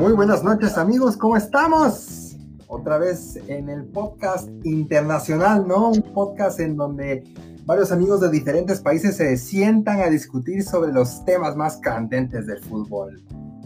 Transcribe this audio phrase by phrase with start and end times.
[0.00, 2.34] Muy buenas noches amigos, ¿cómo estamos?
[2.68, 5.90] Otra vez en el podcast internacional, ¿no?
[5.90, 7.22] Un podcast en donde
[7.66, 12.64] varios amigos de diferentes países se sientan a discutir sobre los temas más candentes del
[12.64, 13.22] fútbol.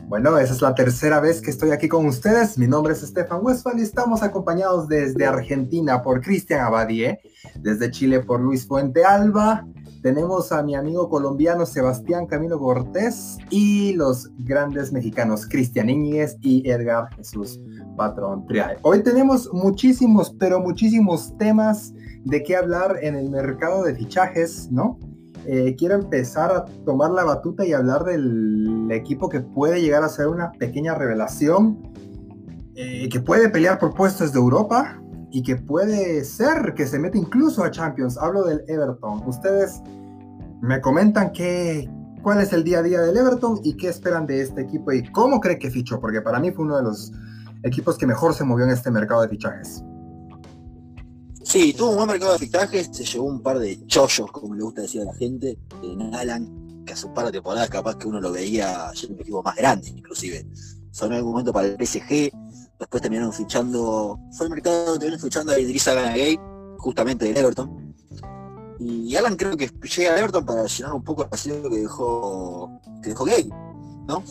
[0.08, 2.58] Bueno, esa es la tercera vez que estoy aquí con ustedes.
[2.58, 7.20] Mi nombre es Stefan Westphal y estamos acompañados desde Argentina por Cristian Abadie,
[7.60, 9.64] desde Chile por Luis Fuente Alba,
[10.04, 16.68] tenemos a mi amigo colombiano Sebastián Camilo Cortés y los grandes mexicanos Cristian Íñiguez y
[16.68, 17.58] Edgar Jesús
[17.96, 18.76] Patrón Triay.
[18.82, 24.98] Hoy tenemos muchísimos, pero muchísimos temas de qué hablar en el mercado de fichajes, ¿no?
[25.46, 30.10] Eh, quiero empezar a tomar la batuta y hablar del equipo que puede llegar a
[30.10, 31.78] ser una pequeña revelación,
[32.74, 35.00] eh, que puede pelear por puestos de Europa,
[35.34, 38.16] y que puede ser que se mete incluso a Champions.
[38.16, 39.20] Hablo del Everton.
[39.26, 39.82] Ustedes
[40.62, 41.90] me comentan qué,
[42.22, 45.02] cuál es el día a día del Everton y qué esperan de este equipo y
[45.10, 47.10] cómo cree que fichó, porque para mí fue uno de los
[47.64, 49.82] equipos que mejor se movió en este mercado de fichajes.
[51.42, 54.62] Sí, tuvo un buen mercado de fichajes, se llevó un par de chollos, como le
[54.62, 58.20] gusta decir a la gente, en Alan, que a su par de capaz que uno
[58.20, 60.46] lo veía ya un equipo más grande, inclusive.
[60.92, 62.30] Son en algún momento para el PSG,
[62.78, 66.38] Después terminaron fichando, fue el mercado, terminaron fichando a Idrissa Gay,
[66.78, 67.94] justamente del Everton.
[68.80, 72.80] Y Alan creo que llega a Everton para llenar un poco el vacío que dejó,
[73.02, 73.48] que dejó Gay,
[74.06, 74.22] ¿no?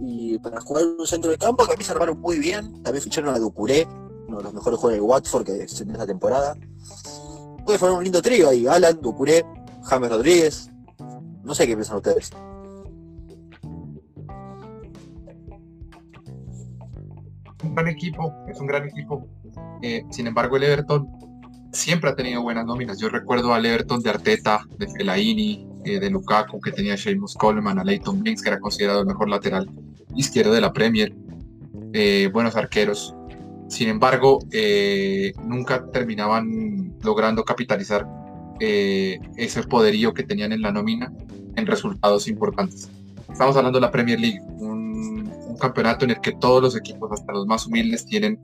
[0.00, 2.82] Y para jugar en un centro de campo que a mí se armaron muy bien.
[2.82, 3.86] También ficharon a Ducuré,
[4.26, 6.56] uno de los mejores jugadores de Watford que se en esta temporada.
[7.64, 9.44] Puede formar un lindo trío ahí, Alan, Ducuré,
[9.84, 10.70] James Rodríguez.
[11.44, 12.30] No sé qué piensan ustedes.
[17.62, 19.26] Un gran equipo, es un gran equipo.
[19.82, 21.08] Eh, sin embargo, el Everton
[21.72, 22.98] siempre ha tenido buenas nóminas.
[22.98, 27.78] Yo recuerdo al Everton de Arteta, de Fellaini, eh, de Lukaku, que tenía Seamus Coleman,
[27.78, 29.70] a Leighton Banks, que era considerado el mejor lateral
[30.16, 31.14] izquierdo de la Premier.
[31.92, 33.14] Eh, buenos arqueros.
[33.68, 34.40] Sin embargo,
[35.44, 38.04] nunca terminaban logrando capitalizar
[38.58, 41.12] ese poderío que tenían en la nómina
[41.54, 42.90] en resultados importantes.
[43.32, 44.40] Estamos hablando de la Premier League,
[45.60, 48.40] campeonato en el que todos los equipos, hasta los más humildes, tienen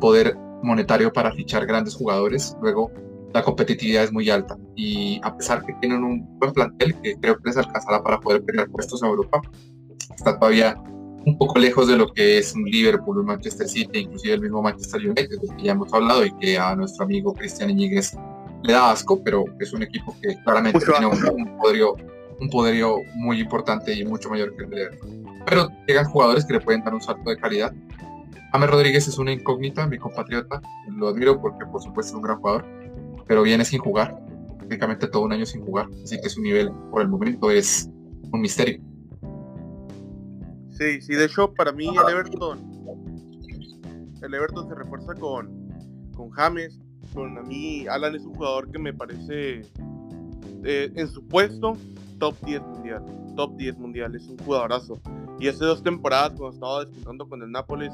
[0.00, 2.56] poder monetario para fichar grandes jugadores.
[2.62, 2.90] Luego,
[3.32, 7.36] la competitividad es muy alta y a pesar que tienen un buen plantel que creo
[7.36, 9.40] que les alcanzará para poder pelear puestos a Europa,
[10.16, 10.76] está todavía
[11.26, 14.62] un poco lejos de lo que es un Liverpool, un Manchester City, inclusive el mismo
[14.62, 18.16] Manchester United, del que ya hemos hablado y que a nuestro amigo Cristian Iñiguez
[18.62, 21.94] le da asco, pero es un equipo que claramente tiene un, poderío,
[22.40, 26.54] un poderío muy importante y mucho mayor que el de Liverpool pero llegan jugadores que
[26.54, 27.72] le pueden dar un salto de calidad.
[28.52, 32.38] James Rodríguez es una incógnita, mi compatriota, lo admiro porque por supuesto es un gran
[32.38, 32.66] jugador,
[33.26, 34.20] pero viene sin jugar,
[34.58, 37.88] prácticamente todo un año sin jugar, así que su nivel por el momento es
[38.32, 38.82] un misterio.
[40.70, 42.58] Sí, sí, de hecho para mí el Everton,
[44.22, 45.68] el Everton se refuerza con,
[46.16, 46.80] con James,
[47.14, 49.62] con a mí Alan es un jugador que me parece
[50.64, 51.76] eh, en su puesto
[52.18, 53.04] top 10 mundial,
[53.40, 55.00] top 10 mundial, es un jugadorazo.
[55.38, 57.90] Y hace dos temporadas, cuando estaba disputando con el Nápoles,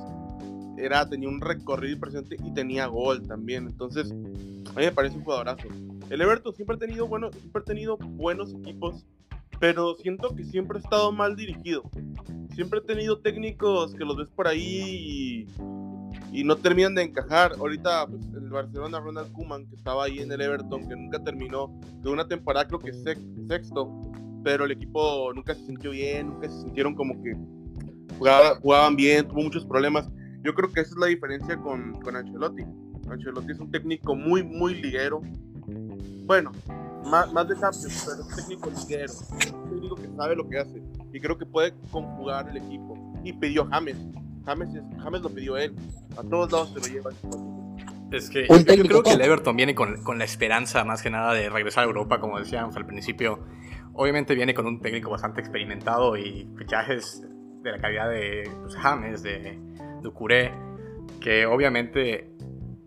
[0.77, 3.69] era, tenía un recorrido presente y tenía gol también.
[3.69, 5.69] Entonces, a mí me parece un jugadorazo.
[6.11, 9.07] El Everton siempre ha tenido, bueno, siempre ha tenido buenos equipos,
[9.61, 11.85] pero siento que siempre ha estado mal dirigido.
[12.57, 15.47] Siempre ha tenido técnicos que los ves por ahí
[16.33, 17.53] y, no terminan de encajar.
[17.57, 21.73] Ahorita, pues, el Barcelona, Ronald Koeman, que estaba ahí en el Everton, que nunca terminó,
[22.03, 24.11] de una temporada creo que sexto,
[24.47, 27.37] pero el equipo nunca se sintió bien, nunca se sintieron como que
[28.63, 30.09] jugaban bien, tuvo muchos problemas.
[30.45, 32.63] Yo creo que esa es la diferencia con, con Ancelotti.
[33.11, 35.21] Ancelotti es un técnico muy, muy liguero.
[36.27, 36.53] Bueno,
[37.07, 39.13] más, más de Champions, pero es un técnico liguero.
[39.13, 40.81] Es un técnico que sabe lo que hace.
[41.13, 42.97] Y creo que puede conjugar el equipo.
[43.25, 43.97] Y pidió James.
[44.45, 44.69] James,
[45.03, 45.75] James lo pidió él.
[46.17, 47.11] A todos lados se lo lleva.
[48.13, 51.35] Es que yo, creo que el Everton viene con, con, la esperanza más que nada
[51.35, 53.41] de regresar a Europa, como decíamos al principio.
[53.99, 57.25] Obviamente viene con un técnico bastante experimentado y fichajes
[57.63, 59.59] de la calidad de pues, James, de
[60.03, 60.53] Ducuré,
[61.21, 62.31] que obviamente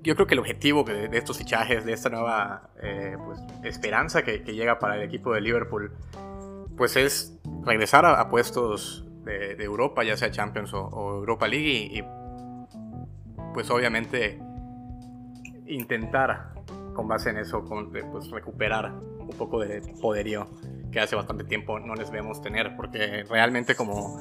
[0.01, 4.39] yo creo que el objetivo de, estos fichajes, de esta nueva eh, pues, esperanza que,
[4.39, 5.91] llega para el equipo de Liverpool,
[6.77, 12.03] pues es regresar a, puestos de, Europa, ya sea Champions o, Europa League, y, y,
[13.53, 14.39] pues obviamente
[15.65, 16.53] intentar
[16.93, 20.47] con base en eso pues, recuperar un poco de poderío
[20.91, 24.17] que hace bastante tiempo no les vemos tener, porque realmente como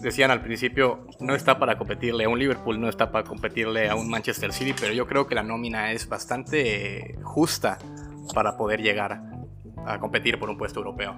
[0.00, 3.94] decían al principio, no está para competirle a un Liverpool, no está para competirle a
[3.94, 7.78] un Manchester City, pero yo creo que la nómina es bastante justa
[8.34, 9.20] para poder llegar
[9.86, 11.16] a competir por un puesto europeo.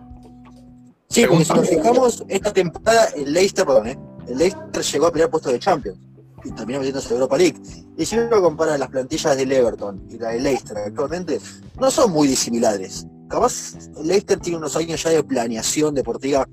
[1.08, 3.99] Sí, porque si nos fijamos, esta temporada el Leicester, perdón, ¿eh?
[4.29, 5.99] el Leicester llegó a pelear puesto de Champions
[6.44, 7.61] y terminó metiéndose en Europa League.
[7.97, 11.41] Y si uno compara las plantillas del Everton y la del Leicester actualmente,
[11.79, 13.06] no son muy disimilares.
[13.31, 16.49] Capaz Leicester tiene unos años ya de planeación deportiva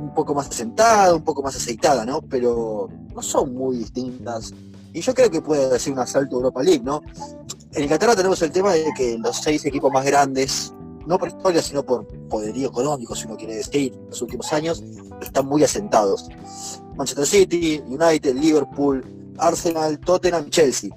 [0.00, 2.20] un poco más asentada, un poco más aceitada, ¿no?
[2.22, 4.52] Pero no son muy distintas.
[4.92, 7.02] Y yo creo que puede ser un asalto a Europa League, ¿no?
[7.72, 10.74] En Inglaterra tenemos el tema de que los seis equipos más grandes,
[11.06, 14.82] no por historia, sino por poderío económico, si uno quiere decir, en los últimos años,
[15.22, 16.28] están muy asentados.
[16.96, 19.04] Manchester City, United, Liverpool,
[19.38, 20.90] Arsenal, Tottenham, Chelsea.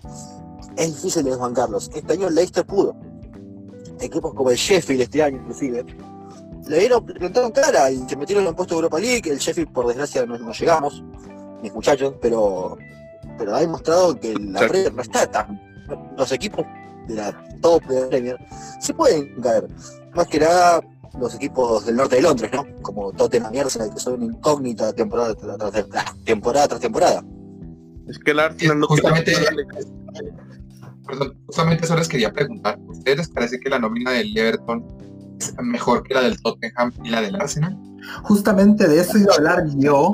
[0.77, 1.91] Es difícil de desbancarlos.
[1.94, 2.95] Este año Leicester pudo.
[4.01, 5.86] Equipos como el Sheffield este año inclusive.
[6.68, 9.30] Le dieron, plantaron cara y se metieron en un puesto de Europa League.
[9.30, 11.03] El Sheffield por desgracia no, no llegamos,
[11.62, 12.77] mis muchachos, pero,
[13.38, 15.59] pero ha demostrado que la Premier no está tan.
[16.18, 16.65] Los equipos
[17.07, 17.31] de la
[17.62, 18.38] top de la Premier
[18.80, 19.68] se pueden caer.
[20.13, 20.81] Más que nada
[21.19, 22.65] los equipos del norte de Londres, ¿no?
[22.81, 25.57] Como Tottenham y Arsenal, que son incógnitas temporada tras
[26.24, 26.68] temporada.
[26.68, 27.24] Tras temporada.
[28.07, 29.33] Es que el Arsenal no justamente,
[31.06, 32.80] perdón, justamente eso les quería preguntar.
[32.88, 34.86] ¿Ustedes les parece que la nómina del Everton
[35.39, 37.77] es mejor que la del Tottenham y la del Arsenal?
[38.24, 40.12] Justamente de eso iba a hablar yo,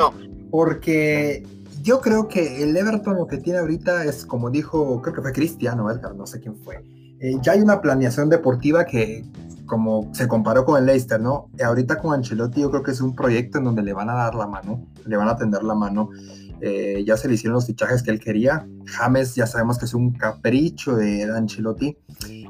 [0.52, 1.46] porque
[1.82, 5.32] yo creo que el Everton lo que tiene ahorita es, como dijo, creo que fue
[5.32, 6.84] Cristiano Edgar, no sé quién fue.
[7.20, 9.26] Eh, ya hay una planeación deportiva que,
[9.68, 11.50] como se comparó con el Leicester, ¿no?
[11.64, 14.34] Ahorita con Ancelotti yo creo que es un proyecto en donde le van a dar
[14.34, 16.10] la mano, le van a tender la mano.
[16.60, 18.68] Eh, ya se le hicieron los fichajes que él quería.
[18.86, 21.98] James ya sabemos que es un capricho de Ancelotti.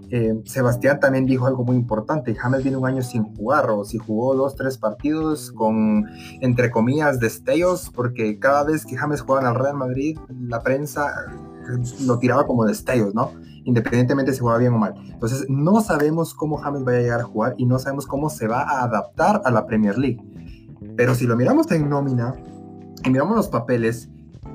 [0.10, 2.34] Eh, Sebastián también dijo algo muy importante.
[2.34, 6.06] James viene un año sin jugar o si jugó dos, tres partidos con,
[6.40, 11.14] entre comillas, destellos, porque cada vez que James jugaba en el Real Madrid, la prensa
[12.06, 13.32] lo tiraba como destellos, ¿no?
[13.64, 14.94] Independientemente si jugaba bien o mal.
[14.98, 18.48] Entonces, no sabemos cómo James va a llegar a jugar y no sabemos cómo se
[18.48, 20.22] va a adaptar a la Premier League.
[20.96, 22.34] Pero si lo miramos en nómina,
[23.04, 24.10] y miramos los papeles,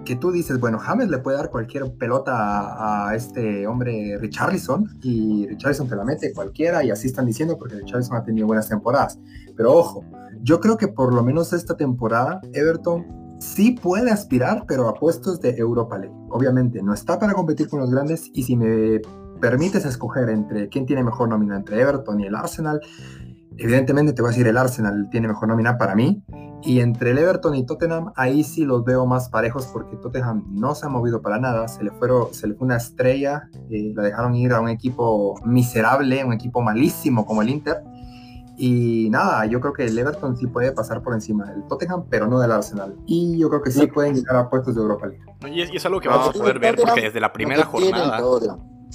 [0.05, 5.47] que tú dices, bueno, James le puede dar cualquier pelota a, este hombre Richarlison y
[5.47, 9.19] Richarlison te la mete cualquiera y así están diciendo porque Richarlison ha tenido buenas temporadas.
[9.57, 10.05] Pero ojo,
[10.43, 15.41] yo creo que por lo menos esta temporada Everton sí puede aspirar, pero a puestos
[15.41, 16.15] de Europa League.
[16.31, 19.01] Obviamente no está para competir con los grandes y si me
[19.41, 22.81] permites escoger entre quién tiene mejor nómina entre Everton y el Arsenal,
[23.59, 26.23] evidentemente te voy a decir el Arsenal tiene mejor nómina para mí
[26.65, 30.77] y entre el Everton y Tottenham, ahí sí los veo más parejos porque Tottenham no
[30.77, 31.67] se ha movido para nada.
[31.67, 32.09] Se le, fue
[32.61, 37.49] una estrella, eh, la dejaron ir a un equipo miserable, un equipo malísimo como el
[37.49, 37.83] Inter.
[38.65, 42.29] Y nada, yo creo que el Everton sí puede pasar por encima del Tottenham, pero
[42.29, 42.95] no del Arsenal.
[43.07, 45.53] Y yo creo que sí pueden llegar a puestos de Europa League.
[45.53, 48.21] Y es, algo que vamos a poder ver porque desde la primera jornada,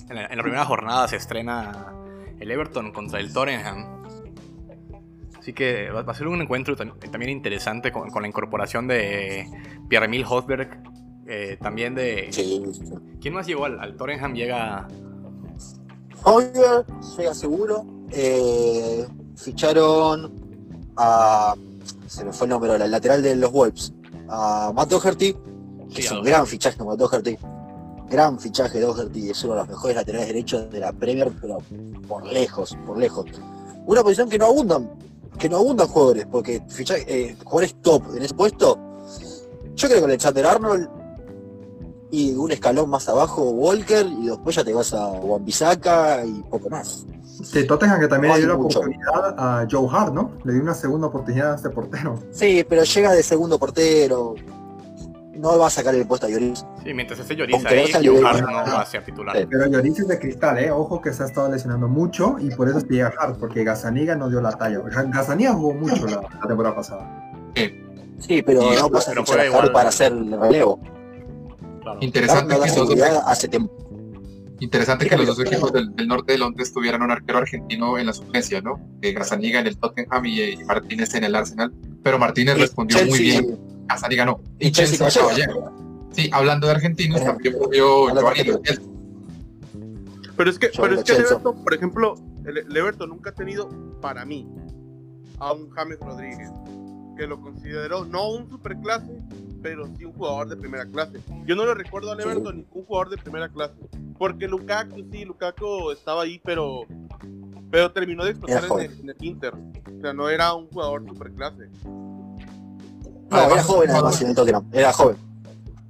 [0.09, 1.93] en la, en la primera jornada se estrena
[2.39, 4.05] el Everton contra el Tottenham
[5.37, 9.49] Así que va a ser un encuentro también interesante con, la incorporación de
[9.89, 10.81] Pierre-Emile Hosberg.
[11.27, 12.29] Eh, también de.
[13.19, 14.33] ¿Quién más llegó al, al Tottenham?
[14.33, 14.87] Llega.
[16.23, 16.85] Hosberg
[17.17, 17.85] llega seguro.
[18.13, 19.05] Eh,
[19.38, 20.34] ficharon
[20.98, 21.56] a.
[22.07, 23.94] Se me fue el nombre, el lateral de los Wolves.
[24.30, 25.36] A Matt Doherty.
[25.95, 27.38] es un gran fichaje, Matt Doherty.
[28.10, 29.30] Gran fichaje Doherty.
[29.30, 31.60] Es uno de los mejores laterales derechos de la Premier, pero
[32.07, 33.25] por lejos, por lejos.
[33.86, 34.89] Una posición que no abundan
[35.38, 38.77] que no abundan jugadores, porque ficha, eh, jugadores top en ese puesto,
[39.75, 40.89] yo creo que Alexander Arnold
[42.12, 46.70] y un escalón más abajo Walker y después ya te vas a Wambisaka y poco
[46.70, 47.06] más.
[47.44, 50.32] Sí, Tottenham que también le dio la oportunidad a Joe Hart, ¿no?
[50.44, 52.20] Le dio una segunda oportunidad a este portero.
[52.32, 54.36] Sí, pero llega de segundo portero.
[55.34, 56.65] No va a sacar el puesto a Lloris.
[56.84, 59.48] Sí, mientras esté Lloris ahí, Joe Hart no va a ser titular.
[59.48, 60.72] Pero Lloris es de cristal, ¿eh?
[60.72, 64.15] Ojo que se ha estado lesionando mucho y por eso es llega Hart, porque Gazaniga
[64.15, 64.79] no dio la talla.
[64.79, 67.32] Gazaniga jugó mucho la, temporada pasada.
[68.20, 70.79] Sí, pero no pasa pero fue igual para hacer el relevo.
[72.01, 73.87] Interesante que dos, hace tiempo.
[74.59, 78.13] Interesante que los dos equipos del, norte de Londres tuvieran un arquero argentino en la
[78.13, 78.79] suplencia, ¿no?
[79.01, 81.71] Eh, Gazaniga en el Tottenham y, Martínez en el Arsenal.
[82.03, 83.59] Pero Martínez respondió muy bien.
[83.87, 84.41] Gazaniga no.
[84.59, 85.09] Y, Chelsea,
[86.17, 88.07] Sí, hablando de argentinos, también volvió
[90.35, 93.69] Pero es que, pero es que el Everton, por ejemplo, el, Everton nunca ha tenido,
[94.01, 94.47] para mí,
[95.37, 96.49] a un James Rodríguez,
[97.15, 99.21] que lo consideró no un superclase,
[99.61, 101.19] pero sí un jugador de primera clase.
[101.45, 103.75] Yo no le recuerdo al Everton ningún jugador de primera clase,
[104.17, 106.85] porque Lukaku, sí, Lukaku estaba ahí, pero
[107.69, 109.53] pero terminó de explotar en el, Inter.
[109.53, 111.69] O sea, no era un jugador superclase.
[113.29, 114.35] No, era joven además en
[114.71, 115.17] era joven.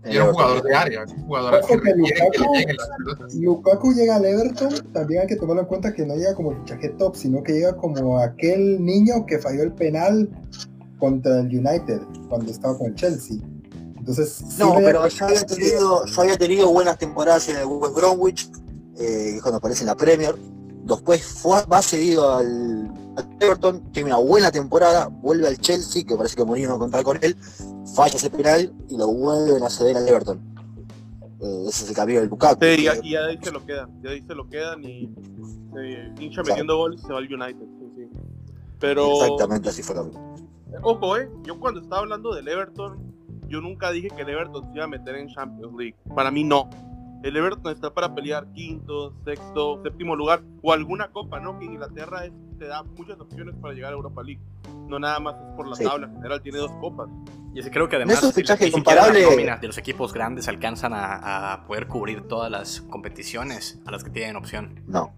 [0.04, 5.28] era un jugador de área, un jugador que, Lukaku, Lukaku llega al Everton, también hay
[5.28, 8.84] que tomarlo en cuenta que no llega como fichaje top, sino que llega como aquel
[8.84, 10.30] niño que falló el penal
[10.98, 13.38] contra el United cuando estaba con el Chelsea.
[14.08, 18.50] Entonces, no, pero ya había, tenido, había tenido buenas temporadas en el West Bromwich,
[18.98, 20.34] eh, cuando aparece en la Premier.
[20.86, 22.90] Después fue, va cedido al,
[23.42, 27.20] Everton, tiene una buena temporada, vuelve al Chelsea, que parece que Mourinho no contar con
[27.22, 27.36] él,
[27.96, 30.40] falla ese penal y lo vuelven a ceder al Everton.
[31.42, 32.64] Eh, ese es el cambio del Lukaku.
[32.64, 35.14] Sí, y, ahí se lo quedan, y ahí se lo quedan y
[35.74, 37.68] se hincha metiendo goles y se va al United.
[37.98, 38.08] Sí,
[38.80, 39.22] Pero...
[39.22, 40.10] Exactamente así fue lo
[40.82, 43.17] Ojo, eh, yo cuando estaba hablando del Everton,
[43.48, 45.96] yo nunca dije que el Everton se iba a meter en Champions League.
[46.16, 46.70] Para mí no.
[47.24, 51.58] El Everton está para pelear quinto, sexto, séptimo lugar o alguna copa, ¿no?
[51.58, 52.24] Que Inglaterra
[52.60, 54.42] te da muchas opciones para llegar a Europa League.
[54.88, 57.10] No nada más es por la tabla, en general tiene dos copas.
[57.54, 59.20] Y ese creo que además es un fichaje comparable.
[59.60, 64.36] de los equipos grandes alcanzan a, poder cubrir todas las competiciones a las que tienen
[64.36, 64.84] opción.
[64.88, 65.14] No,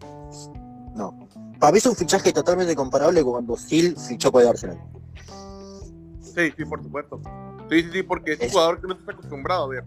[0.95, 1.27] no.
[1.59, 4.79] Para mí es un fichaje totalmente comparable con cuando Gil fichó por el Arsenal.
[6.39, 7.21] Sí, sí, por supuesto.
[7.69, 9.83] Sí, sí, sí, porque es un jugador que no está acostumbrado a ver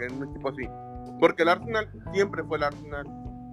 [0.00, 0.62] en un equipo así.
[1.20, 3.06] Porque el Arsenal siempre fue el Arsenal,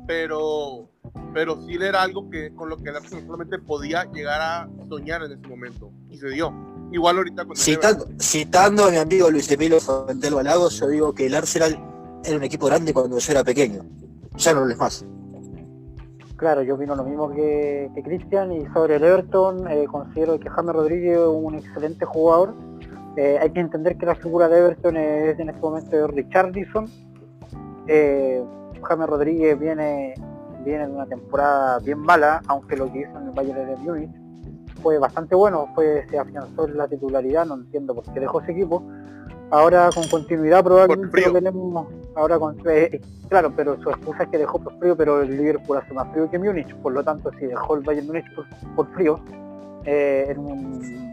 [0.07, 0.89] pero,
[1.33, 5.23] pero sí era algo que con lo que el Arsenal solamente podía llegar a soñar
[5.23, 5.91] en ese momento.
[6.09, 6.53] Y se dio.
[6.91, 11.27] Igual ahorita con citando, citando a mi amigo Luis Emilio Fantel Balagos, yo digo que
[11.27, 11.77] el Arsenal
[12.23, 13.85] era un equipo grande cuando yo era pequeño.
[14.37, 15.05] Ya no lo es más.
[16.39, 20.73] Claro, yo opino lo mismo que, Cristian y sobre el Everton eh, considero que James
[20.73, 22.53] Rodríguez es un excelente jugador
[23.15, 26.89] eh, hay que entender que la figura de Everton es en este momento Richardson.
[27.87, 28.41] Eh,
[28.81, 30.13] James Rodríguez viene,
[30.63, 34.11] viene de una temporada bien mala, aunque lo que hizo en el Bayern de Múnich
[34.81, 38.53] fue bastante bueno, fue, se afianzó en la titularidad, no entiendo por qué dejó ese
[38.53, 38.83] equipo.
[39.51, 44.37] Ahora con continuidad probablemente lo tenemos, ahora con, eh, claro, pero su excusa es que
[44.37, 47.45] dejó por frío, pero el Liverpool hace más frío que Múnich, por lo tanto si
[47.45, 48.25] dejó el Bayern Múnich
[48.75, 49.19] por, frío,
[49.85, 51.09] en un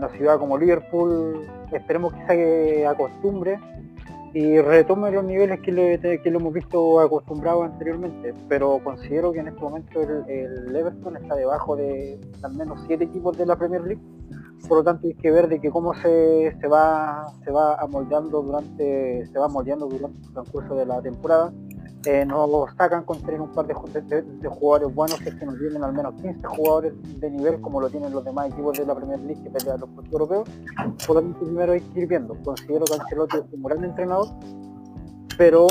[0.00, 3.60] una ciudad como Liverpool, esperemos que se acostumbre
[4.32, 8.32] y retome los niveles que, lo hemos visto acostumbrado anteriormente.
[8.48, 13.36] Pero considero que en este momento el, Everton está debajo de al menos siete equipos
[13.36, 14.02] de la Premier League.
[14.68, 18.42] Por lo tanto hay que ver de que cómo se, se va se va amoldando
[18.42, 21.52] durante se va moldeando durante el transcurso de la temporada
[22.06, 25.92] eh, nos sacan con tener un par de, jugadores buenos, es que nos vienen al
[25.92, 29.42] menos 15 jugadores de nivel como lo tienen los demás equipos de la Premier League
[29.42, 30.48] que pelean los puestos europeos.
[31.06, 32.34] Por lo tanto, primero hay que ir viendo.
[32.42, 34.28] Considero que Ancelotti es un gran entrenador,
[35.36, 35.66] pero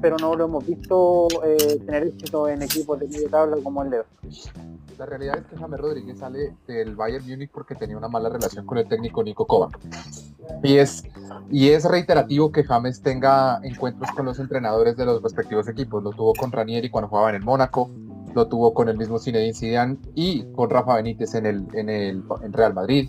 [0.00, 3.94] pero no lo hemos visto eh, tener éxito en equipos de media tabla como el
[3.94, 4.30] Everton.
[4.98, 8.64] La realidad es que James Rodríguez sale del Bayern Múnich porque tenía una mala relación
[8.64, 9.78] con el técnico Nico Kovac.
[10.62, 11.02] Y es,
[11.50, 16.02] y es reiterativo que James tenga encuentros con los entrenadores de los respectivos equipos.
[16.02, 17.90] Lo tuvo con Ranieri cuando jugaba en el Mónaco,
[18.34, 22.22] lo tuvo con el mismo Zinedine Zidane y con Rafa Benítez en el, en el
[22.42, 23.08] en Real Madrid.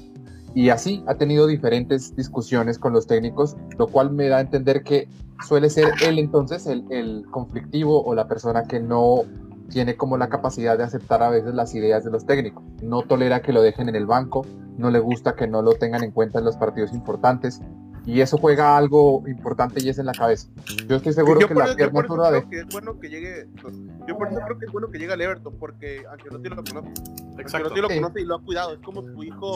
[0.55, 4.83] Y así ha tenido diferentes discusiones con los técnicos, lo cual me da a entender
[4.83, 5.09] que
[5.45, 9.23] suele ser él entonces el, el conflictivo o la persona que no
[9.69, 12.63] tiene como la capacidad de aceptar a veces las ideas de los técnicos.
[12.81, 14.45] No tolera que lo dejen en el banco,
[14.77, 17.61] no le gusta que no lo tengan en cuenta en los partidos importantes.
[18.05, 20.47] Y eso juega algo importante y es en la cabeza.
[20.87, 22.47] Yo estoy seguro que la pierna dura de...
[22.47, 23.47] Que es bueno que llegue,
[24.07, 26.89] yo por eso creo que es bueno que llegue al Everton, porque Ancelotti lo conoce.
[27.39, 28.73] Ancelotti lo conoce y lo ha cuidado.
[28.73, 29.55] Es como su hijo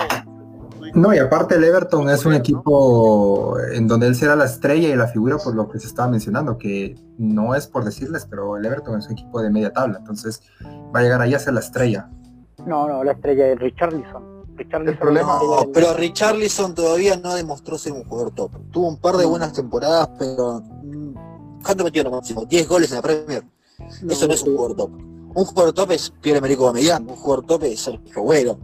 [0.94, 4.96] no, y aparte el Everton es un equipo en donde él será la estrella y
[4.96, 8.66] la figura por lo que se estaba mencionando, que no es por decirles, pero el
[8.66, 11.60] Everton es un equipo de media tabla, entonces va a llegar ahí a ser la
[11.60, 12.10] estrella.
[12.66, 14.40] No, no, la estrella es Richarlison.
[14.56, 18.52] Richarlison el problema, no, pero Richarlison todavía no demostró ser un jugador top.
[18.72, 22.46] Tuvo un par de buenas temporadas, pero mm, ¿cuánto metió lo máximo?
[22.46, 23.44] 10 goles en la Premier.
[24.10, 24.92] Eso no es un jugador top.
[25.36, 28.60] Un jugador top es Pierre-Emerick Aubameyang, un jugador top es Sergio Agüero,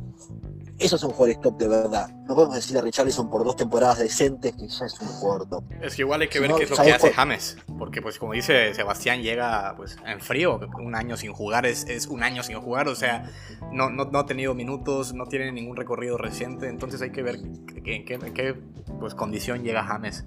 [0.78, 2.10] esos son jugadores top de verdad.
[2.28, 5.64] No podemos decirle a Richarlison por dos temporadas decentes que ya es un jugador top.
[5.82, 7.58] Es que igual hay que ver qué es lo que hace James.
[7.78, 10.60] Porque, pues, como dice Sebastián, llega pues en frío.
[10.80, 12.90] Un año sin jugar es, es un año sin jugar.
[12.90, 13.32] O sea,
[13.72, 16.68] no, no, no, ha tenido minutos, no tiene ningún recorrido reciente.
[16.68, 18.04] Entonces hay que ver en qué,
[18.34, 18.62] qué
[19.00, 20.26] pues, condición llega James.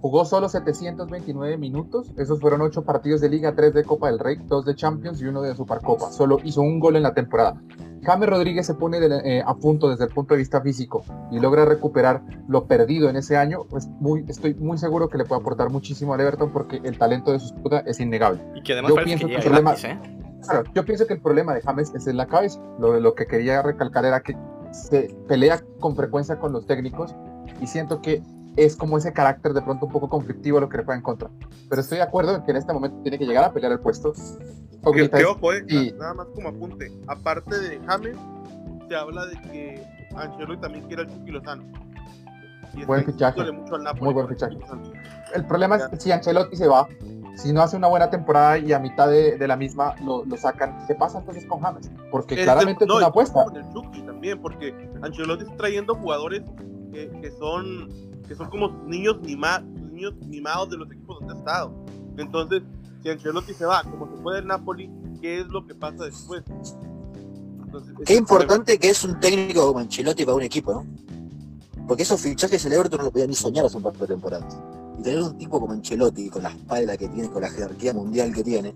[0.00, 4.36] Jugó solo 729 minutos, esos fueron 8 partidos de Liga, 3 de Copa del Rey,
[4.46, 6.12] 2 de Champions y 1 de Supercopa.
[6.12, 7.60] Solo hizo un gol en la temporada.
[8.02, 11.64] James Rodríguez se pone eh, a punto desde el punto de vista físico y logra
[11.64, 15.70] recuperar lo perdido en ese año, pues muy, estoy muy seguro que le puede aportar
[15.70, 18.40] muchísimo al Everton porque el talento de su escuda es innegable.
[18.54, 19.98] Y que además yo pienso que, el problema, ¿eh?
[20.74, 22.60] yo pienso que el problema de James es en la cabeza.
[22.78, 24.36] Lo, lo que quería recalcar era que
[24.72, 27.14] se pelea con frecuencia con los técnicos
[27.60, 28.22] y siento que
[28.56, 31.30] es como ese carácter de pronto un poco conflictivo lo que le puede encontrar.
[31.68, 33.80] Pero estoy de acuerdo en que en este momento tiene que llegar a pelear el
[33.80, 34.12] puesto
[34.82, 36.92] que, ojo, eh, nada más como apunte.
[37.06, 38.16] Aparte de James,
[38.88, 39.82] se habla de que
[40.16, 41.64] Ancelotti también quiere al Chucky Lozano.
[42.86, 43.40] buen fichaje.
[44.00, 44.56] Muy buen fichaje.
[45.34, 46.88] El problema es que si Ancelotti se va,
[47.36, 50.94] si no hace una buena temporada y a mitad de, la misma lo, sacan, ¿qué
[50.94, 51.90] pasa entonces con James?
[52.10, 53.44] Porque claramente es una apuesta.
[53.44, 56.42] Con el Chucky también, porque Ancelotti está trayendo jugadores
[56.92, 57.88] que, que son
[58.28, 61.72] que son como niños, niños mimados de los equipos donde ha estado.
[62.18, 62.62] Entonces,
[63.02, 64.90] si Ancelotti se va, como se puede el Napoli,
[65.20, 66.42] ¿qué es lo que pasa después?
[68.04, 70.86] Qué importante que es un técnico como Ancelotti para un equipo, ¿no?
[71.86, 74.58] Porque esos fichajes el Everton no lo podía ni soñar hace un par de temporadas.
[74.98, 78.32] Y tener un tipo como Ancelotti, con la espalda que tiene, con la jerarquía mundial
[78.32, 78.74] que tiene,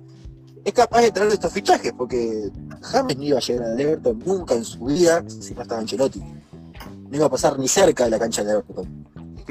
[0.65, 2.51] es capaz de traer estos fichajes, porque
[2.81, 6.21] James no iba a llegar al Everton nunca en su vida si no estaba Ancelotti.
[6.21, 9.02] No iba a pasar ni cerca de la cancha de Everton.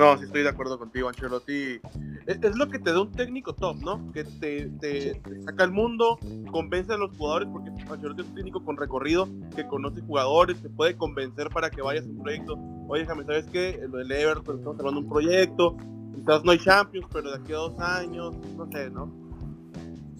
[0.01, 1.79] No, sí estoy de acuerdo contigo, Ancelotti.
[2.25, 4.12] Es, lo que te da un técnico top, ¿no?
[4.12, 6.17] Que te, saca el mundo,
[6.51, 10.70] convence a los jugadores, porque Ancelotti es un técnico con recorrido, que conoce jugadores, te
[10.70, 12.58] puede convencer para que vayas a un proyecto.
[12.88, 13.79] Oye, déjame, ¿sabes qué?
[13.91, 15.77] Lo del Everton, estamos hablando de un proyecto,
[16.15, 19.13] quizás no hay Champions, pero de aquí a dos años, no sé, ¿no?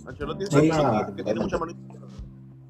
[0.06, 1.74] Ancelotti es un que tiene mucha mano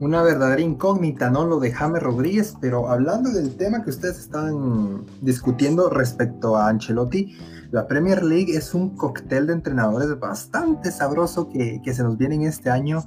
[0.02, 1.46] una verdadera incógnita, ¿no?
[1.46, 7.38] Lo de James Rodríguez, pero hablando del tema que ustedes están discutiendo respecto a Ancelotti,
[7.70, 12.42] la Premier League es un cóctel de entrenadores bastante sabroso que, se nos viene en
[12.44, 13.06] este año,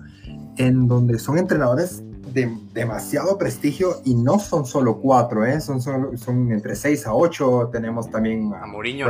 [0.57, 5.61] en donde son entrenadores de demasiado prestigio y no son solo cuatro, ¿eh?
[5.61, 7.71] son, son entre seis a ocho.
[7.73, 9.09] Tenemos también a Mourinho,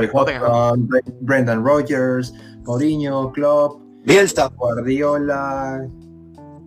[1.21, 2.33] Brendan Rodgers,
[2.65, 5.87] Mourinho, Klopp, Bielsa, Guardiola,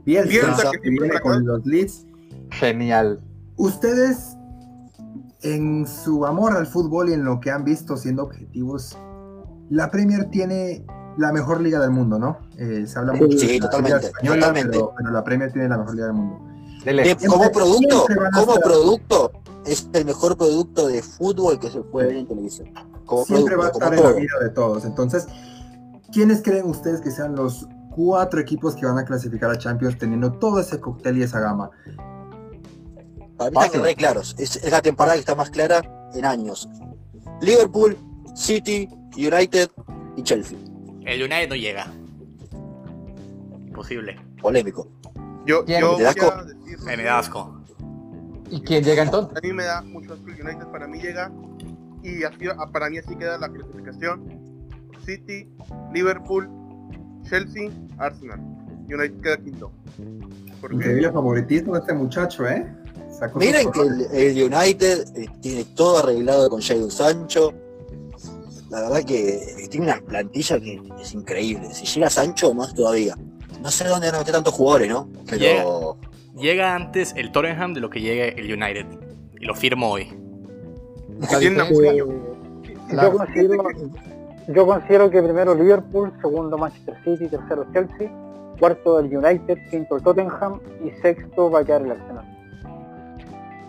[0.07, 2.05] Bielsa, que viene con los leads.
[2.51, 3.19] Genial.
[3.57, 4.37] Ustedes,
[5.41, 8.97] en su amor al fútbol y en lo que han visto siendo objetivos,
[9.69, 10.85] la Premier tiene
[11.17, 12.37] la mejor liga del mundo, ¿no?
[12.57, 16.07] Eh, se habla mucho de la liga española, Pero, la Premier tiene la mejor liga
[16.07, 16.39] del mundo.
[17.27, 19.31] como producto, como producto,
[19.65, 22.69] es el mejor producto de fútbol que se puede ver en televisión.
[23.25, 24.85] siempre va a estar en la vida de todos.
[24.85, 25.27] Entonces,
[26.13, 30.31] ¿quiénes creen ustedes que sean los cuatro equipos que van a clasificar a Champions teniendo
[30.31, 31.71] todo ese cóctel y esa gama.
[33.35, 34.35] Para mí están re claros.
[34.37, 35.81] Es, la temporada que está más clara
[36.13, 36.69] en años.
[37.41, 37.97] Liverpool,
[38.35, 39.71] City, United
[40.15, 40.59] y Chelsea.
[41.05, 41.87] El United no llega.
[43.65, 44.15] Imposible.
[44.39, 44.87] Polémico.
[45.47, 46.33] Yo, yo ¿Me da asco?
[46.85, 47.63] Me, da asco.
[48.51, 49.35] ¿Y quién llega entonces?
[49.37, 50.67] A mí me da mucho asco el United.
[50.67, 51.31] Para mí llega.
[52.03, 54.39] Y así, para mí así queda la clasificación.
[55.03, 55.49] City,
[55.93, 56.47] Liverpool,
[57.29, 58.39] Chelsea, Arsenal.
[58.87, 59.71] United queda quinto.
[60.71, 62.65] Increíble favoritismo de este muchacho, ¿eh?
[63.35, 67.53] Miren que el, United eh, tiene todo arreglado con Jadon Sancho.
[68.69, 71.73] La verdad que tiene una plantilla que es increíble.
[71.73, 73.15] Si llega Sancho, más todavía.
[73.61, 75.09] No sé dónde van a meter tantos jugadores, ¿no?
[75.29, 75.97] Pero.
[76.37, 78.85] Llega, antes el Tottenham de lo que llega el United.
[79.39, 80.07] Y lo firmo hoy.
[84.47, 88.09] Yo considero que primero Liverpool, segundo Manchester City, tercero Chelsea,
[88.59, 92.25] cuarto el United, quinto el Tottenham y sexto va a quedar el Arsenal.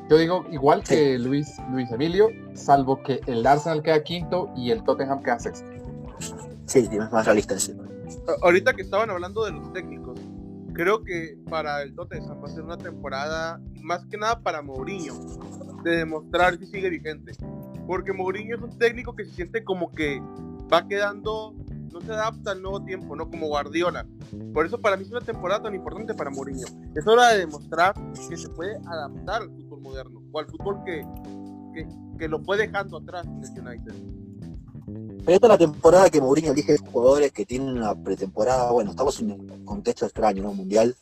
[0.08, 4.84] Yo digo igual que Luis, Luis Emilio, salvo que el Arsenal queda quinto y el
[4.84, 5.68] Tottenham queda sexto.
[6.66, 7.76] Sí, es más realista ese.
[8.42, 10.18] Ahorita que estaban hablando de los técnicos,
[10.74, 15.14] creo que para el Tottenham va a ser una temporada, más que nada para Mourinho,
[15.82, 17.32] de demostrar si sigue vigente.
[17.86, 20.22] Porque Mourinho es un técnico que se siente como que
[20.72, 21.54] va quedando,
[21.92, 23.30] no se adapta al nuevo tiempo, ¿no?
[23.30, 24.06] Como Guardiola.
[24.52, 26.66] Por eso para mí es una temporada tan importante para Mourinho.
[26.94, 27.94] Es hora de demostrar
[28.28, 31.04] que se puede adaptar al fútbol moderno o al fútbol que,
[32.18, 33.94] que, lo fue dejando atrás en el United.
[35.24, 39.20] Pero esta es la temporada que Mourinho elige jugadores que tienen una pretemporada, bueno, estamos
[39.20, 40.54] en un contexto extraño, ¿no?
[40.54, 40.94] Mundial,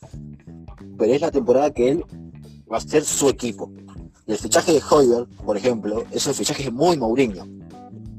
[0.97, 2.05] pero es la temporada que él
[2.71, 3.71] va a ser su equipo.
[4.25, 7.45] Y el fichaje de Hoiberg, por ejemplo, es un fichaje muy Mourinho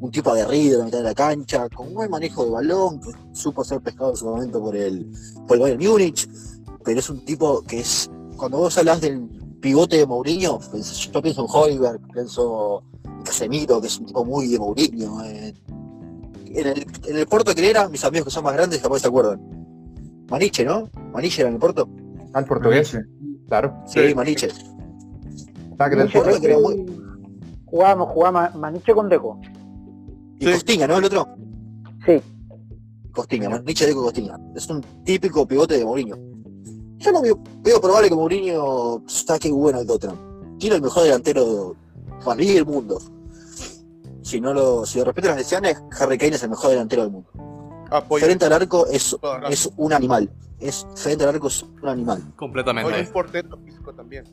[0.01, 3.01] un tipo aguerrido en la mitad de la cancha, con un buen manejo de balón,
[3.01, 5.11] que supo ser pescado en su momento por el,
[5.47, 6.29] por el Bayern Múnich,
[6.85, 9.29] pero es un tipo que es, cuando vos hablas del
[9.61, 14.49] pivote de Mourinho, yo pienso en Hoiberg, pienso en Casemiro, que es un tipo muy
[14.49, 15.25] de Mourinho.
[15.25, 15.55] Eh.
[16.47, 19.09] en, el, en el Porto que era, mis amigos que son más grandes jamás se
[19.09, 19.41] acuerdan.
[20.31, 20.91] Maniche, ¿no?
[21.13, 21.89] Maniche era en el Porto.
[22.35, 22.97] Al portugués,
[23.49, 23.83] claro.
[23.87, 24.49] Sí, Maniche.
[25.79, 25.91] Ah,
[27.65, 29.41] Jugábamos, jugábamos Maniche con Deco.
[30.39, 30.99] Y Costinha, ¿no?
[30.99, 31.29] El otro.
[32.07, 32.21] Sí.
[33.13, 34.39] Costinha, Maniche de Costinha.
[34.55, 36.17] Es un típico pivote de Mourinho.
[36.99, 40.59] Yo no veo, probable que Mourinho saque bueno el Tottenham.
[40.59, 41.77] Tiene el mejor delantero
[42.25, 43.01] para mí del mundo.
[44.23, 47.13] Si no lo, si de repente las lesiones, Harry Kane es el mejor delantero del
[47.13, 47.31] mundo.
[48.19, 49.17] Frente al arco es,
[49.49, 50.31] es un animal.
[50.61, 52.35] Es, frente al arco es un animal.
[52.37, 53.01] Completamente.
[53.01, 54.25] es portero físico también.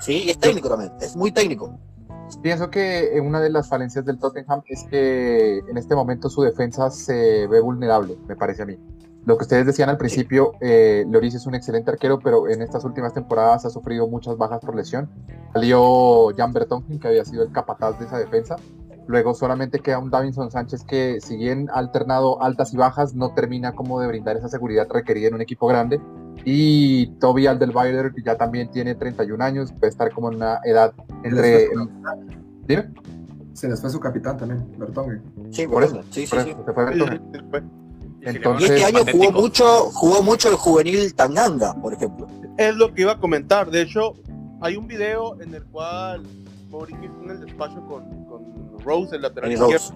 [0.00, 0.92] Sí, es técnico también.
[1.00, 1.78] Es muy técnico.
[2.36, 6.90] Pienso que una de las falencias del Tottenham es que en este momento su defensa
[6.90, 8.78] se ve vulnerable, me parece a mí.
[9.24, 12.84] Lo que ustedes decían al principio, eh, Loris es un excelente arquero, pero en estas
[12.84, 15.10] últimas temporadas ha sufrido muchas bajas por lesión.
[15.52, 18.56] Salió Jan Bertongen, que había sido el capataz de esa defensa.
[19.08, 23.32] Luego solamente queda un Davinson Sánchez que, si bien ha alternado altas y bajas, no
[23.32, 25.98] termina como de brindar esa seguridad requerida en un equipo grande.
[26.44, 30.92] Y Toby Alderweiler, que ya también tiene 31 años, puede estar como en una edad
[31.24, 31.70] entre...
[32.66, 32.90] Dime.
[33.54, 35.22] Se les fue su capitán también, Bertongue.
[35.52, 36.02] Sí, por, eso.
[36.10, 36.54] Sí, sí, sí.
[38.20, 42.26] Entonces, y este año jugó mucho, jugó mucho el juvenil Tanganga, por ejemplo.
[42.58, 43.70] Es lo que iba a comentar.
[43.70, 44.12] De hecho,
[44.60, 46.26] hay un video en el cual
[46.70, 46.94] está
[47.24, 48.27] en el despacho con
[48.84, 49.86] Rose, el lateral izquierdo.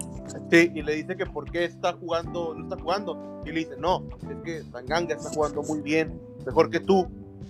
[0.49, 3.41] Sí, y le dice que por qué está jugando, no está jugando.
[3.45, 7.07] Y le dice, no, es que Tanganga está jugando muy bien, mejor que tú.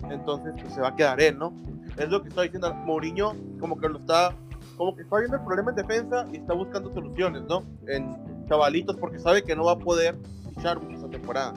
[0.09, 1.53] Entonces, pues se va a quedar él, ¿no?
[1.97, 4.33] Es lo que está diciendo Mourinho, como que lo está,
[4.77, 7.63] como que está viendo el problema en defensa y está buscando soluciones, ¿no?
[7.87, 8.17] En
[8.47, 10.17] chavalitos, porque sabe que no va a poder
[10.55, 11.53] fichar esta temporada.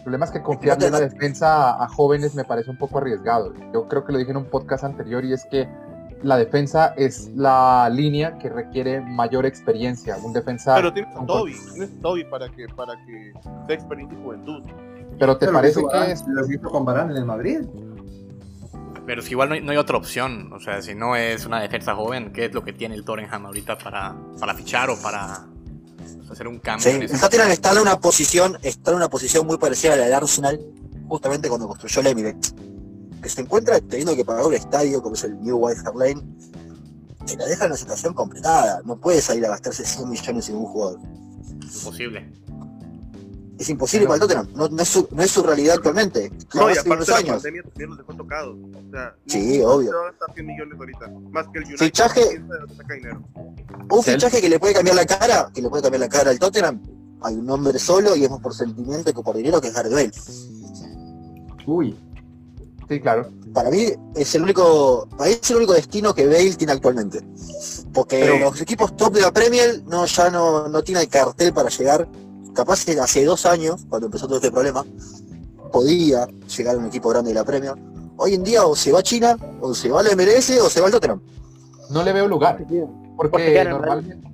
[0.00, 3.52] El problema es que confiarle en la defensa a jóvenes me parece un poco arriesgado.
[3.72, 5.68] Yo creo que lo dije en un podcast anterior y es que
[6.22, 10.16] la defensa es la línea que requiere mayor experiencia.
[10.22, 10.74] Un defensa.
[10.76, 13.32] Pero tienes a Toby, tienes a Toby para que, para que
[13.66, 14.62] sea experiencia y juventud.
[15.18, 16.24] Pero te parece que es.
[16.26, 17.60] Lo visto con Barán en el Madrid.
[19.06, 21.60] Pero si igual no hay, no hay, otra opción, o sea, si no es una
[21.60, 25.46] defensa joven, ¿qué es lo que tiene el Tottenham ahorita para, para fichar o para
[26.30, 26.84] hacer un cambio?
[26.84, 30.04] Sí, el Tottenham está en una posición, está en una posición muy parecida a la
[30.04, 30.60] del Arsenal,
[31.08, 32.54] justamente cuando construyó el Emirates
[33.20, 36.22] que se encuentra teniendo que pagar un estadio como es el New White Hart Lane,
[37.24, 38.82] se la deja en una situación complicada.
[38.84, 41.00] No puede salir a gastarse 100 millones en un jugador.
[41.62, 42.32] Imposible.
[43.58, 44.48] Es imposible para el Tottenham.
[44.54, 46.32] No, no, es su, no es su realidad actualmente.
[46.54, 48.56] No, y aparte la pandemia también los dejó tocados.
[48.56, 49.92] O sea, sí, no, obvio.
[49.92, 51.08] No gastar 100 millones ahorita.
[51.30, 51.84] Más que el United.
[51.84, 52.42] Fichaje,
[53.90, 56.38] un fichaje que le puede cambiar la cara, que le puede cambiar la cara al
[56.38, 56.80] Tottenham.
[57.22, 59.92] Hay un hombre solo y es más por sentimiento que por dinero que es Gareth
[59.92, 60.10] Bale.
[61.66, 61.94] Uy,
[62.90, 63.30] Sí, claro.
[63.54, 67.20] Para mí es el único, para mí es el único destino que Bale tiene actualmente.
[67.94, 71.52] Porque Pero, los equipos top de la Premier no, ya no, no tienen el cartel
[71.52, 72.08] para llegar.
[72.52, 74.84] Capaz que hace dos años, cuando empezó todo este problema,
[75.70, 77.74] podía llegar a un equipo grande de la Premier.
[78.16, 80.80] Hoy en día o se va a China, o se va al MLS, o se
[80.80, 81.20] va al Tottenham.
[81.90, 82.66] No le veo lugar.
[83.16, 84.29] Porque normalmente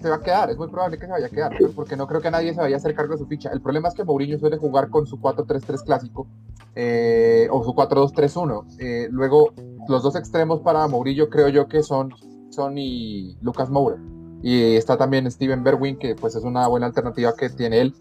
[0.00, 2.20] se va a quedar, es muy probable que se vaya a quedar, porque no creo
[2.20, 3.50] que nadie se vaya a hacer cargo de su ficha.
[3.52, 6.26] El problema es que Mourinho suele jugar con su 4-3-3 clásico
[6.74, 8.76] eh, o su 4-2-3-1.
[8.78, 9.52] Eh, luego,
[9.88, 12.14] los dos extremos para Mourinho creo yo que son,
[12.50, 13.98] son y Lucas Moura.
[14.42, 17.94] Y está también Steven Berwin, que pues es una buena alternativa que tiene él.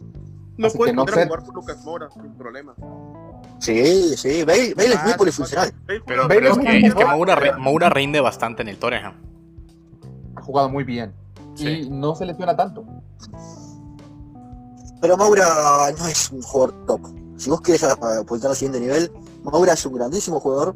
[0.57, 1.25] No puede no sé...
[1.25, 2.75] jugar con Lucas Moura, sin problema.
[3.59, 5.73] Sí, sí, Bale, Bale es muy polifuncional.
[5.85, 9.15] Pero, pero es, que, es que Moura, Moura rinde bastante en el Torreja.
[10.35, 11.13] Ha jugado muy bien
[11.59, 12.85] y no se lesiona tanto.
[15.01, 15.45] Pero Maura
[15.97, 17.01] no es un jugador top.
[17.37, 19.11] Si vos querés apuntar al siguiente nivel,
[19.43, 20.75] Maura es un grandísimo jugador,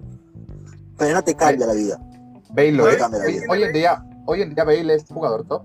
[0.97, 1.99] pero no te cambia la vida.
[2.49, 3.01] Bale lo es.
[3.49, 5.63] Hoy en día, hoy en día Bale es jugador top.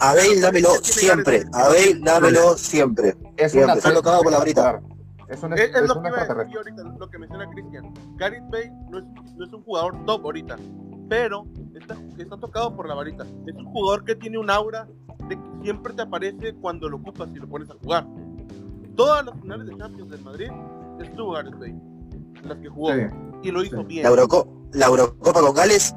[0.00, 3.16] A Bale dámelo siempre, a Bale dámelo siempre.
[3.36, 4.80] Es siempre, está tocado por la varita.
[5.28, 7.92] Es, un, es, es, es lo, que ahorita, lo que menciona Cristian.
[8.16, 9.04] Gareth Bale no es,
[9.36, 10.56] no es un jugador top ahorita
[11.08, 13.24] pero está, está, tocado por la varita.
[13.46, 14.88] Es un jugador que tiene un aura
[15.28, 18.06] de que siempre te aparece cuando lo ocupas y lo pones a jugar.
[18.96, 20.48] Todas las finales de Champions del Madrid
[21.00, 21.76] estuvo Gareth Bale,
[22.42, 23.00] en las que jugó, sí,
[23.42, 23.84] y lo hizo sí.
[23.86, 24.02] bien.
[24.04, 25.94] La, Euroco la, Eurocopa con Gales.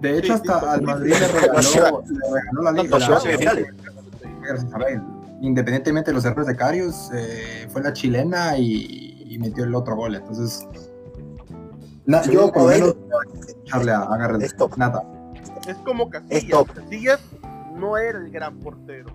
[0.00, 2.98] De hecho, hasta sí, al Madrid le regaló, le regaló la liga.
[4.42, 5.00] Gracias a Bale.
[5.40, 9.94] Independientemente de los errores de Carius, eh, fue la chilena y, y metió el otro
[9.94, 10.16] gol.
[10.16, 10.66] Entonces,
[12.08, 12.96] no, sí, yo por lo menos
[13.64, 14.76] echarle a, a Stop.
[14.78, 15.04] nada.
[15.66, 16.42] Es como Casillas.
[16.42, 16.72] Stop.
[16.72, 17.20] Casillas
[17.76, 19.10] no era el gran portero.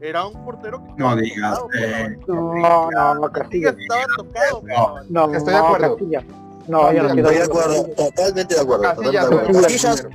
[0.00, 1.58] Era un portero que No digas.
[1.80, 4.62] Eh, no, no, no, Casillas estaba tocado.
[5.08, 5.96] No, no, estoy de acuerdo.
[5.96, 6.24] Casillas.
[6.68, 7.84] No, yo no estoy de acuerdo.
[7.96, 8.82] Totalmente de acuerdo.
[8.82, 10.06] Casillas.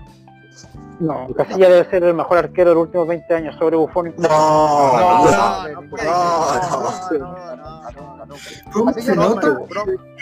[1.02, 4.14] No, Casillas debe ser el mejor arquero de los últimos 20 años sobre Buffon.
[4.18, 5.82] No, no, no,
[8.28, 8.36] no,
[8.72, 9.48] ¿Cómo se nota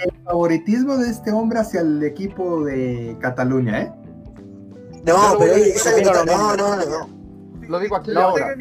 [0.06, 3.92] el favoritismo de este hombre hacia el equipo de Cataluña, eh?
[5.04, 7.20] No, pero no, no, no.
[7.68, 8.56] Lo digo aquí ahora.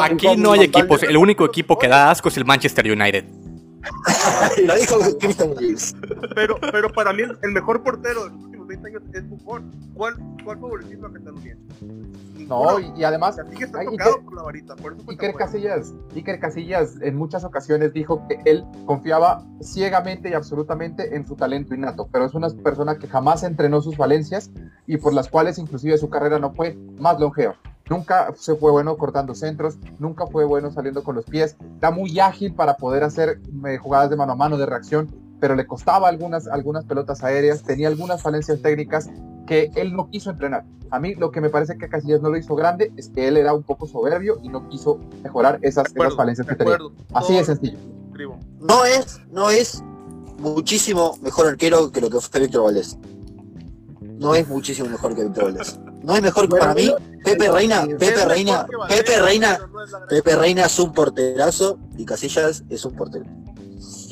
[0.00, 1.02] Aquí no hay equipos.
[1.02, 3.24] El único equipo que da asco es el Manchester United.
[4.64, 5.96] Lo dijo Christian James.
[6.36, 8.30] Pero, pero para mí el mejor portero
[8.80, 9.44] de los últimos 20 años es.
[9.94, 11.56] ¿Cuál, cuál favoritismo a Cataluña?
[12.48, 13.38] No, y, además.
[13.38, 18.26] está tocado con la varita, por eso Iker Casillas, Iker Casillas en muchas ocasiones dijo
[18.28, 23.06] que él confiaba ciegamente y absolutamente en su talento innato, pero es una persona que
[23.06, 24.50] jamás entrenó sus valencias
[24.86, 27.56] y por las cuales inclusive su carrera no fue más longeva.
[27.90, 32.18] Nunca se fue bueno cortando centros, nunca fue bueno saliendo con los pies, está muy
[32.20, 35.08] ágil para poder hacer eh, jugadas de mano a mano, de reacción,
[35.42, 39.10] pero le costaba algunas, algunas pelotas aéreas, tenía algunas falencias técnicas
[39.44, 40.64] que él no quiso entrenar.
[40.92, 43.36] A mí lo que me parece que Casillas no lo hizo grande es que él
[43.36, 46.78] era un poco soberbio y no quiso mejorar esas, falencias que tenía.
[47.12, 47.76] Así de sencillo.
[48.60, 49.82] No es, no es
[50.38, 52.96] muchísimo mejor arquero que lo que fue Víctor Valdés.
[54.00, 55.80] No es muchísimo mejor que Víctor Valdés.
[56.04, 56.88] No es mejor que para mí.
[57.24, 59.58] Pepe Reina, Pepe Reina, Pepe Reina,
[60.08, 63.24] Pepe Reina es un porterazo y Casillas es un portero.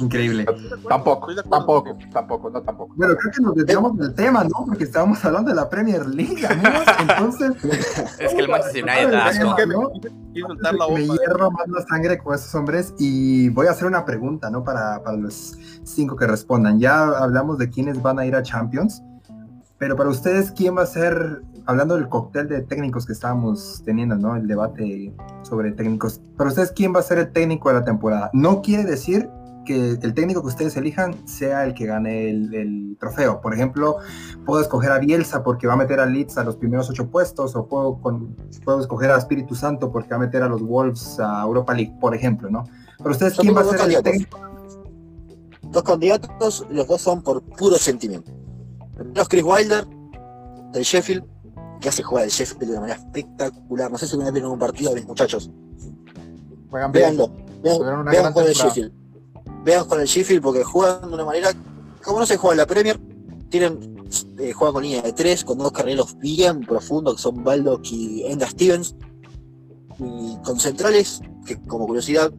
[0.01, 0.47] Increíble.
[0.89, 2.95] Tampoco, tampoco, tampoco, no tampoco.
[2.99, 4.65] Pero creo que nos desviamos del tema, ¿no?
[4.67, 6.85] Porque estábamos hablando de la Premier League, amigos.
[7.01, 7.65] Entonces.
[8.19, 9.57] es que el Manchester United da asco.
[10.95, 14.65] Me hierro más la sangre con esos hombres y voy a hacer una pregunta, ¿no?
[14.65, 16.81] Para, para los cinco que respondan.
[16.81, 19.03] Ya hablamos de quiénes van a ir a Champions.
[19.79, 24.15] Pero para ustedes, ¿quién va a ser, hablando del cóctel de técnicos que estábamos teniendo,
[24.15, 24.37] ¿no?
[24.37, 26.21] El debate sobre técnicos.
[26.37, 28.31] Para ustedes, ¿quién va a ser el técnico de la temporada?
[28.35, 29.31] No quiere decir
[29.65, 33.41] que el técnico que ustedes elijan sea el que gane el, trofeo.
[33.41, 33.97] Por ejemplo,
[34.45, 37.57] puedo escoger a Bielsa porque va a meter a Leeds a los primeros ocho puestos,
[37.57, 37.99] o puedo,
[38.65, 41.95] puedo escoger a Espíritu Santo porque va a meter a los Wolves a Europa League,
[42.01, 42.65] por ejemplo, ¿no?
[42.99, 44.39] Pero ustedes, ¿quién va a ser el técnico?
[45.63, 48.33] Dos candidatos, los dos son por puro sentimiento.
[48.97, 49.87] Primero es Chris Wilder,
[50.73, 51.25] del Sheffield,
[51.81, 53.91] que hace jugar el Sheffield de una manera espectacular.
[53.91, 55.51] No sé si vez vieron un partido, mis muchachos.
[56.93, 59.00] Veanlo, vean, vean el Sheffield
[59.65, 61.53] vean con el Sheffield porque juegan de una manera
[62.03, 62.99] como no se juega en la Premier,
[63.49, 64.01] tienen
[64.39, 68.25] eh, juegan con línea de tres, con dos carrileros bien profundos que son Baldock y
[68.25, 68.97] Enda Stevens,
[69.99, 72.33] y con centrales que como curiosidad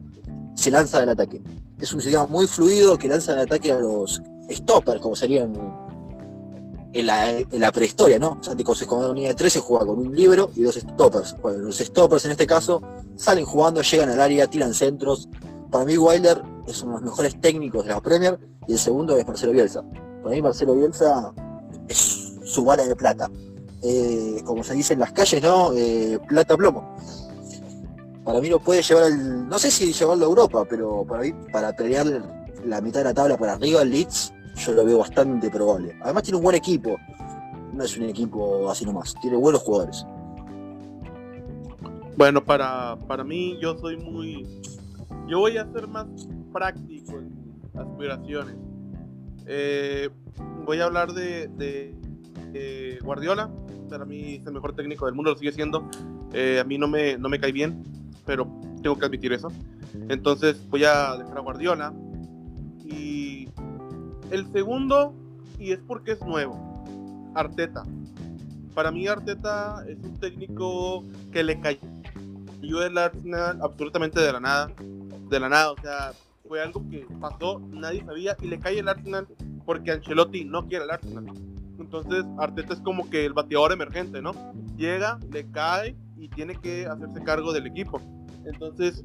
[0.54, 1.40] se lanza del ataque.
[1.80, 5.52] Es un sistema muy fluido que lanza el ataque a los stoppers, como serían
[6.92, 8.38] en la, prehistoria, ¿no?
[8.40, 10.74] O sea, se juega en línea de tres, se juega con un libro y dos
[10.74, 11.36] stoppers.
[11.40, 12.82] Bueno, los stoppers en este caso
[13.16, 15.28] salen jugando, llegan al área, tiran centros.
[15.70, 19.16] Para mí Wilder es uno de los mejores técnicos de la Premier y el segundo
[19.16, 19.82] es Marcelo Bielsa.
[20.22, 21.32] Para mí Marcelo Bielsa
[21.88, 23.30] es su bala de plata.
[23.82, 25.72] Eh, como se dice en las calles, ¿no?
[25.72, 26.96] Eh, plata plomo.
[28.24, 31.32] Para mí lo puede llevar al, no sé si llevarlo a Europa, pero para mí,
[31.52, 32.06] para pelear
[32.64, 35.96] la mitad de la tabla para arriba, el Leeds, yo lo veo bastante probable.
[36.02, 36.96] Además tiene un buen equipo.
[37.72, 40.06] No es un equipo así nomás, tiene buenos jugadores.
[42.16, 44.46] Bueno, para, para mí yo soy muy...
[45.26, 46.06] Yo voy a ser más
[46.52, 48.56] práctico en aspiraciones.
[49.46, 50.08] Eh,
[50.64, 51.94] voy a hablar de,
[53.02, 53.50] Guardiola.
[53.88, 55.88] Para mí es el mejor técnico del mundo, lo sigue siendo.
[56.32, 57.82] Eh, a mí no me, no me cae bien,
[58.24, 58.46] pero
[58.82, 59.48] tengo que admitir eso.
[60.08, 61.92] Entonces voy a dejar a Guardiola.
[62.84, 63.48] Y
[64.30, 65.14] el segundo,
[65.58, 66.84] y es porque es nuevo,
[67.34, 67.84] Arteta.
[68.74, 74.72] Para mí Arteta es un técnico que le cayó el Arsenal absolutamente de la nada.
[75.28, 76.12] De la nada, o sea,
[76.46, 79.26] fue algo que pasó, nadie sabía y le cae el Arsenal
[79.64, 81.26] porque Ancelotti no quiere el Arsenal.
[81.78, 84.32] Entonces Arteta es como que el bateador emergente, ¿no?
[84.76, 88.00] Llega, le cae y tiene que hacerse cargo del equipo.
[88.44, 89.04] Entonces,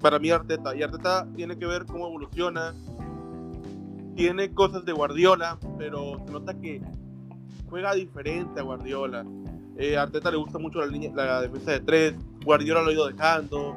[0.00, 2.74] para mí Arteta, y Arteta tiene que ver cómo evoluciona,
[4.16, 6.80] tiene cosas de Guardiola, pero se nota que
[7.68, 9.24] juega diferente a Guardiola.
[9.76, 12.14] Eh, Arteta le gusta mucho la, línea, la defensa de tres,
[12.44, 13.76] Guardiola lo ha ido dejando.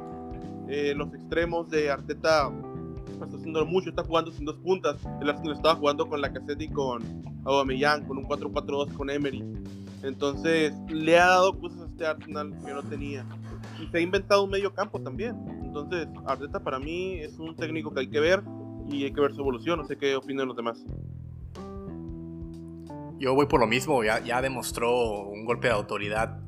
[0.68, 2.50] Eh, los extremos de Arteta
[3.12, 4.96] está haciendo mucho, está jugando sin dos puntas.
[5.20, 7.02] El Arsenal estaba jugando con la cassette y con
[7.44, 9.44] Aubameyang, con un 4-4-2 con Emery.
[10.02, 13.24] Entonces le ha dado cosas a este Arsenal que no tenía.
[13.82, 15.36] Y se ha inventado un medio campo también.
[15.62, 18.42] Entonces Arteta para mí es un técnico que hay que ver
[18.88, 19.78] y hay que ver su evolución.
[19.78, 20.84] No sé qué opinan los demás.
[23.18, 26.38] Yo voy por lo mismo, ya, demostró un golpe de autoridad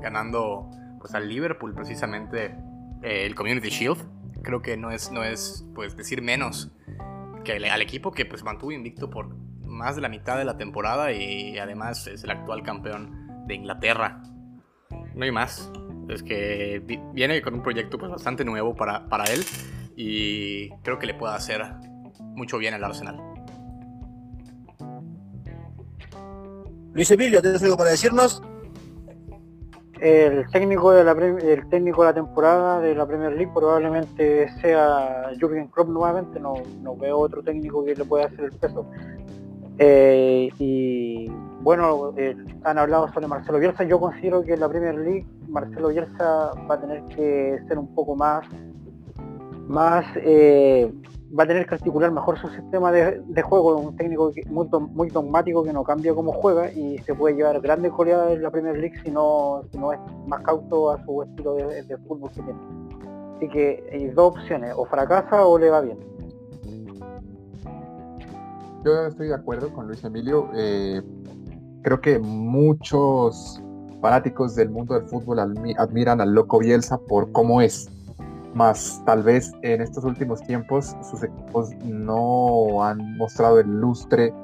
[0.00, 2.56] ganando pues al Liverpool precisamente
[3.02, 6.70] eh, el Community Shield creo que no es, no es pues, decir menos
[7.44, 9.28] que al equipo que pues, mantuvo invicto por
[9.64, 14.22] más de la mitad de la temporada y además es el actual campeón de Inglaterra.
[15.14, 15.70] No hay más.
[16.08, 19.44] Es que viene con un proyecto pues, bastante nuevo para, para él
[19.96, 21.62] y creo que le puede hacer
[22.34, 23.20] mucho bien al Arsenal.
[26.92, 28.42] Luis Emilio, ¿tienes algo para decirnos?
[30.00, 35.30] El técnico de la el técnico de la temporada de la Premier League probablemente sea
[35.40, 38.86] Jurgen Klopp nuevamente, no, no veo otro técnico que le pueda hacer el peso.
[39.78, 41.30] Eh, y
[41.62, 43.84] bueno, eh, han hablado sobre Marcelo Bielsa.
[43.84, 47.94] Yo considero que en la Premier League Marcelo Bielsa va a tener que ser un
[47.94, 48.46] poco más,
[49.66, 50.92] más eh,
[51.36, 55.62] va a tener que articular mejor su sistema de, juego, un técnico muy, muy, dogmático
[55.62, 58.98] que no cambia cómo juega y se puede llevar grandes goleadas en la Premier League
[59.04, 62.60] si no, si no es más cauto a su estilo de, fútbol que tiene.
[63.36, 65.98] Así que hay dos opciones, o fracasa o le va bien.
[68.84, 70.48] Yo estoy de acuerdo con Luis Emilio.
[70.54, 71.02] Eh,
[71.82, 73.62] creo que muchos
[74.00, 77.90] fanáticos del mundo del fútbol admiran al loco Bielsa por cómo es
[78.58, 84.34] más tal vez en estos últimos tiempos sus equipos no han mostrado el lustre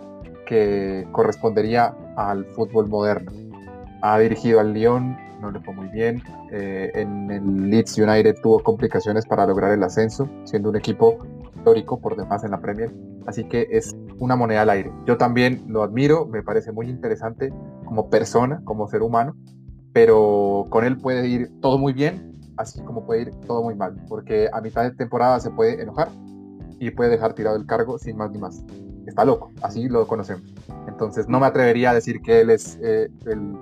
[0.47, 3.33] que correspondería al fútbol moderno.
[4.03, 6.23] Ha dirigido al Lyon, no le fue muy bien.
[6.53, 11.19] Eh, en el Leeds United tuvo complicaciones para lograr el ascenso, siendo un equipo
[11.57, 12.93] histórico por demás en la Premier.
[13.27, 14.93] Así que es una moneda al aire.
[15.07, 17.53] Yo también lo admiro, me parece muy interesante
[17.85, 19.35] como persona, como ser humano,
[19.93, 23.97] pero con él puede ir todo muy bien así como puede ir todo muy mal,
[24.09, 26.09] porque a mitad de temporada se puede enojar
[26.79, 28.65] y puede dejar tirado el cargo sin más ni más.
[29.07, 30.43] Está loco, así lo conocemos.
[30.89, 33.57] Entonces no me atrevería a decir que él es eh, el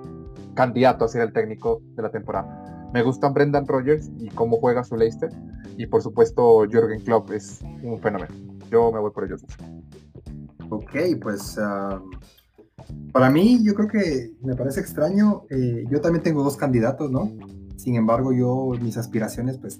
[0.55, 2.89] candidato a ser el técnico de la temporada.
[2.93, 5.31] Me gustan Brendan Rodgers y cómo juega su Leicester
[5.77, 8.33] y por supuesto Jürgen Klopp es un fenómeno.
[8.69, 9.43] Yo me voy por ellos.
[10.69, 12.01] Ok, pues ah,
[13.11, 15.43] para mí yo creo que me parece extraño.
[15.49, 17.31] Eh, yo también tengo dos candidatos, ¿no?
[17.75, 19.79] Sin embargo, yo, mis aspiraciones, pues,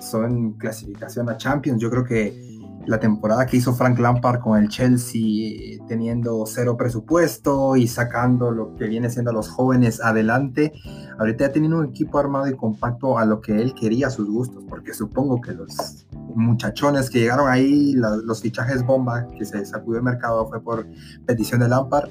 [0.00, 1.80] son clasificación a Champions.
[1.80, 2.52] Yo creo que
[2.86, 8.74] la temporada que hizo Frank Lampard con el Chelsea, teniendo cero presupuesto y sacando lo
[8.74, 10.72] que viene siendo a los jóvenes adelante,
[11.18, 14.28] ahorita ya teniendo un equipo armado y compacto a lo que él quería, a sus
[14.28, 19.98] gustos, porque supongo que los muchachones que llegaron ahí, los fichajes bomba que se sacudió
[19.98, 20.86] el mercado fue por
[21.26, 22.10] petición de Lampard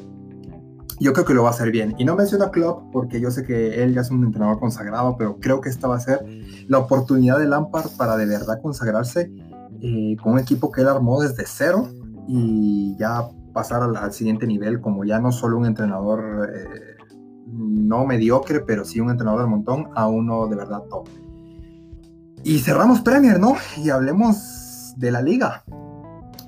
[1.01, 1.95] yo creo que lo va a hacer bien.
[1.97, 5.15] Y no menciono a Klopp porque yo sé que él ya es un entrenador consagrado,
[5.17, 6.23] pero creo que esta va a ser
[6.67, 9.31] la oportunidad de Lampard para de verdad consagrarse
[9.81, 11.87] eh, con un equipo que él armó desde cero
[12.27, 16.97] y ya pasar al, siguiente nivel como ya no solo un entrenador eh,
[17.47, 21.07] no mediocre, pero sí un entrenador del montón, a uno de verdad top.
[22.43, 23.55] Y cerramos Premier, ¿no?
[23.77, 25.63] Y hablemos de la liga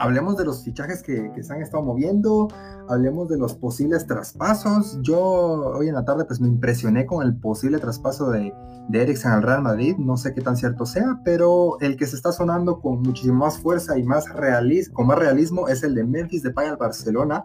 [0.04, 2.50] hablemos de los fichajes que, se han estado moviendo,
[2.90, 4.98] hablemos de los posibles traspasos.
[5.02, 8.54] Yo hoy en la tarde pues me impresioné con el posible traspaso de,
[8.90, 12.32] de al Real Madrid, no sé qué tan cierto sea, pero el que se está
[12.32, 16.44] sonando con muchísima más fuerza y más realismo, con más realismo es el de Memphis
[16.44, 17.44] Depay al Barcelona.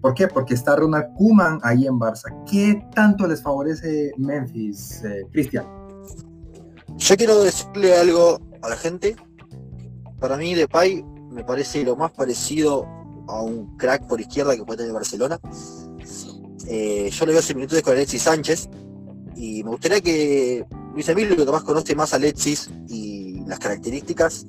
[0.00, 0.28] ¿Por qué?
[0.28, 2.44] Porque está Ronald Koeman ahí en Barça.
[2.50, 5.66] ¿Qué tanto les favorece Memphis, eh, Cristian?
[6.96, 9.16] Yo quiero decirle algo a la gente.
[10.18, 12.86] Para mí Depay me parece lo más parecido
[13.30, 15.40] a un crack por izquierda que puede tener Barcelona.
[16.66, 18.68] Eh, yo le veo similitudes con Alexis Sánchez
[19.36, 24.46] y me gustaría que Luis Emilio, que más conoce más a Alexis y las características,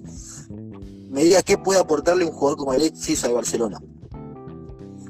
[1.10, 3.80] me diga qué puede aportarle un jugador como Alexis al Barcelona.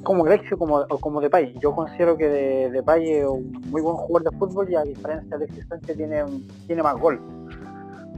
[0.04, 1.56] Como Alexis como, como Depay.
[1.60, 2.28] Yo considero que
[2.72, 6.24] Depay es un muy buen jugador de fútbol y a diferencia de Alexis Sánchez tiene,
[6.68, 7.20] tiene más gol.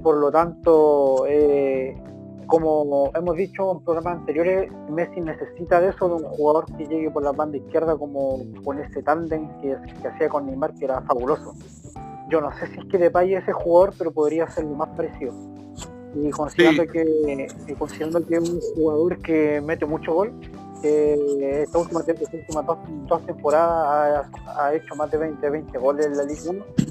[0.02, 1.96] Por lo tanto, eh,
[2.47, 7.10] como hemos dicho en programas anteriores, Messi necesita de eso, de un jugador que llegue
[7.10, 9.75] por la banda izquierda como con ese tándem que,
[10.08, 11.53] hacía con Neymar, que era fabuloso.
[12.29, 14.89] Yo no sé si es que Depay es ese jugador, pero podría ser lo más
[14.89, 15.34] parecido.
[16.15, 20.34] Y considerando, que, considerando que es un jugador que mete mucho gol,
[20.82, 22.65] que esta última, últimas
[23.08, 24.27] dos, temporadas
[24.58, 26.83] ha, hecho más de 20, 20 goles en la Liga 1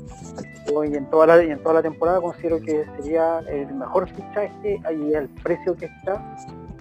[0.84, 4.80] y en toda la, y en toda la temporada considero que sería el mejor fichaje
[4.90, 6.36] y el precio que está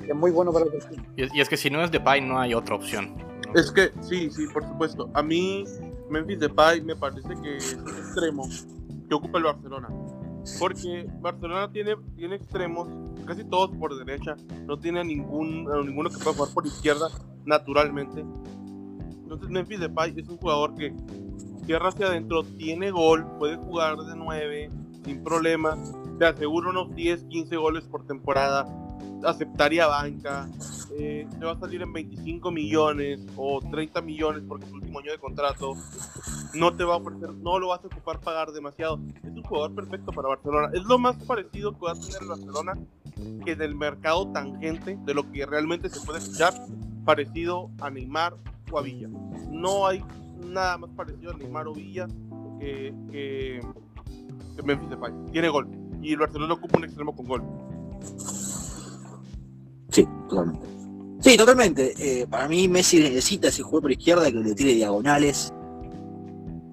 [0.08, 0.72] es muy bueno para el
[1.18, 3.16] y, y es que si no es Depay no hay otra opción.
[3.54, 5.10] Es que sí, sí, por supuesto.
[5.14, 5.66] A mí
[6.10, 8.48] Memphis Depay me parece que es un extremo
[9.08, 9.90] que ocupa el Barcelona.
[10.60, 12.88] Porque Barcelona tiene, tiene extremos,
[13.26, 14.36] casi todos por derecha,
[14.66, 17.10] no tiene ningún, ninguno que pueda jugar por izquierda
[17.46, 18.26] naturalmente.
[19.24, 20.94] Entonces Memphis Depay es un jugador que
[21.62, 24.70] tierra hacia adentro, tiene gol, puede jugar de 9
[25.04, 25.80] sin problemas,
[26.20, 28.68] te aseguro unos 10, 15 goles por temporada,
[29.24, 30.50] aceptaría banca,
[30.98, 35.00] eh, te va a salir en 25 millones o 30 millones porque es su último
[35.00, 35.76] año de contrato,
[36.54, 39.74] no te va a ofrecer, no lo vas a ocupar pagar demasiado, es un jugador
[39.74, 42.74] perfecto para Barcelona, es lo más parecido que va a tener el Barcelona
[43.46, 46.54] que del mercado tangente de lo que realmente se puede escuchar
[47.06, 48.36] parecido a Neymar
[48.72, 49.10] o a Villa.
[49.50, 50.04] No hay
[50.48, 52.08] nada más parecido a Neymar o Villa
[52.60, 53.62] que, que,
[54.64, 55.12] Memphis Depay.
[55.32, 55.68] Tiene gol.
[56.02, 57.44] Y el Barcelona ocupa un extremo con gol.
[59.90, 60.68] Sí, totalmente.
[61.20, 62.22] Sí, totalmente.
[62.22, 65.54] Eh, para mí Messi necesita ese juego por izquierda que le tire diagonales.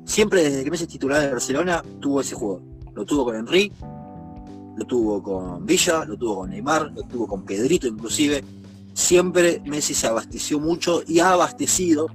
[0.05, 2.62] Siempre desde que Messi es titular de Barcelona tuvo ese juego.
[2.95, 3.71] Lo tuvo con Henry,
[4.77, 8.43] lo tuvo con Villa, lo tuvo con Neymar, lo tuvo con Pedrito inclusive.
[8.95, 12.09] Siempre Messi se abasteció mucho y ha abastecido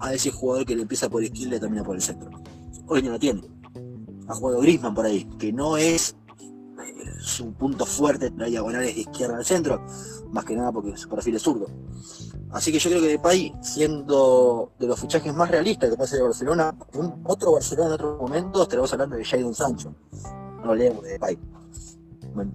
[0.00, 2.30] a ese jugador que le empieza por izquierda y termina por el centro.
[2.86, 3.42] Hoy no lo tiene.
[4.28, 9.00] Ha jugado Grisman por ahí, que no es eh, su punto fuerte la diagonales de
[9.02, 9.84] izquierda al centro,
[10.30, 11.66] más que nada porque su perfil es zurdo.
[12.50, 16.18] Así que yo creo que Depay, siendo de los fichajes más realistas que puede ser
[16.18, 19.94] de Barcelona, un otro Barcelona en otro momento estaremos hablando de Jadon Sancho.
[20.64, 21.38] No leemos de Depay.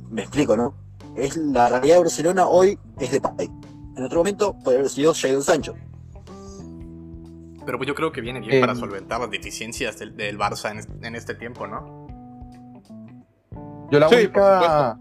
[0.10, 0.74] Me, explico, ¿no?
[1.16, 3.52] Es la realidad de Barcelona hoy es Depay.
[3.96, 5.76] En otro momento podría haber sido Jadon Sancho.
[7.66, 11.36] Pero pues yo creo que viene bien para solventar las deficiencias del, Barça en, este
[11.36, 12.08] tiempo, ¿no?
[13.92, 14.98] Yo la única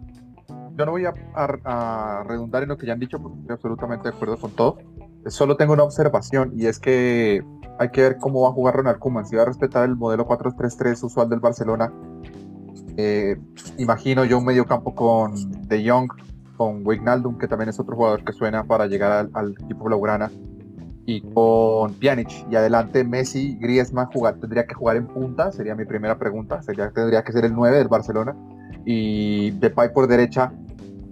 [0.77, 4.15] yo no voy a, redundar en lo que ya han dicho porque estoy absolutamente de
[4.15, 4.79] acuerdo con todo.
[5.27, 7.43] Solo tengo una observación y es que
[7.79, 9.27] hay que ver cómo va a jugar Ronald Koeman.
[9.27, 11.93] Si va a respetar el modelo 4-3-3 usual del Barcelona,
[12.97, 13.39] eh,
[13.79, 15.35] imagino yo un medio campo con
[15.69, 16.11] De Jong,
[16.57, 20.31] con Wijnaldum, que también es otro jugador que suena para llegar al, equipo blaugrana,
[21.07, 22.47] y con Pjanic.
[22.51, 26.63] Y adelante Messi, Griezmann jugar, tendría que jugar en punta, sería mi primera pregunta.
[26.63, 28.37] Sería, tendría que ser el 9 del Barcelona.
[28.85, 30.53] Y Depay por derecha,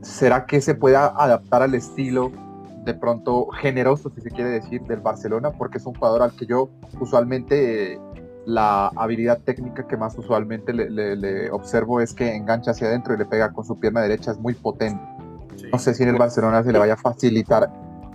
[0.02, 2.32] ¿será que se pueda adaptar al estilo
[2.84, 5.50] de pronto generoso, si se quiere decir, del Barcelona?
[5.52, 7.98] Porque es un jugador al que yo usualmente
[8.46, 13.26] la habilidad técnica que más usualmente le, observo es que engancha hacia adentro y le
[13.26, 15.02] pega con su pierna derecha, es muy potente.
[15.70, 17.70] No sé si en el Barcelona se le vaya a facilitar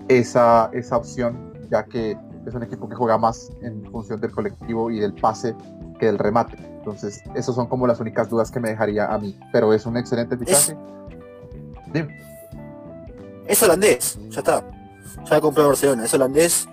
[0.07, 4.91] esa, esa opción, ya que es un equipo que juega más en función del colectivo
[4.91, 5.55] y del pase
[5.99, 6.57] que del remate.
[6.77, 9.37] Entonces, esas son como las únicas dudas que me dejaría a mí.
[9.51, 10.77] Pero es un excelente fichaje.
[13.47, 14.63] Es holandés, ya está.
[15.29, 16.67] Ya comprado Barcelona, es holandés.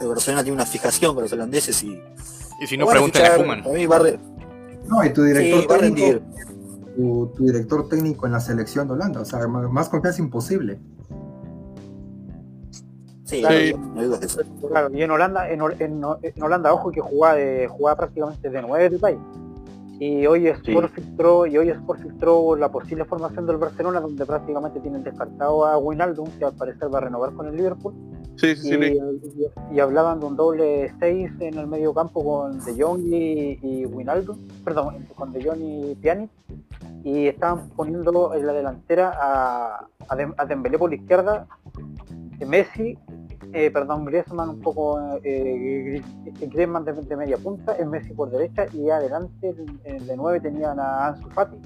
[0.00, 2.00] El Barcelona tiene una fijación con los holandeses y.
[2.60, 3.62] Y si no, preguntan a Kuman.
[4.86, 6.20] No, y tu director técnico.
[6.96, 9.20] Tu, director técnico en la selección de Holanda.
[9.20, 10.78] O sea, más confianza imposible.
[13.30, 13.42] Sí,
[14.68, 18.90] claro, y en Holanda, en, en, Holanda, ojo que jugaba, de, jugaba prácticamente de nueve
[18.90, 19.18] del país.
[20.00, 24.80] Y hoy Sport filtró, y hoy Sport filtró la posible formación del Barcelona, donde prácticamente
[24.80, 27.94] tienen descartado a Wijnaldum, que al parecer va a renovar con el Liverpool.
[28.36, 32.82] Sí, sí, y, y, hablaban de un doble 6 en el medio campo con De
[32.82, 36.30] Jong y, y Wijnaldum, perdón, con De Jong y Pjanic,
[37.04, 41.46] y estaban poniendo en la delantera a, a, Dembélé por la izquierda,
[42.46, 42.98] Messi
[43.52, 46.02] eh, perdón, Griezmann un poco, eh,
[46.40, 51.08] Griezmann de, media punta, el Messi por derecha y adelante el, de 9 tenían a
[51.08, 51.56] Ansu Fati.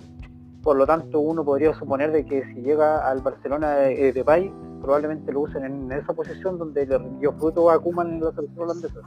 [0.63, 5.33] Por lo tanto, uno podría suponer de que si llega al Barcelona de, de probablemente
[5.33, 9.01] lo usen en esa posición donde le rindió fruto a Kuman en la selección holandesa.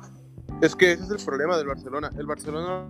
[0.62, 2.12] Es que ese es el problema del Barcelona.
[2.18, 2.88] El Barcelona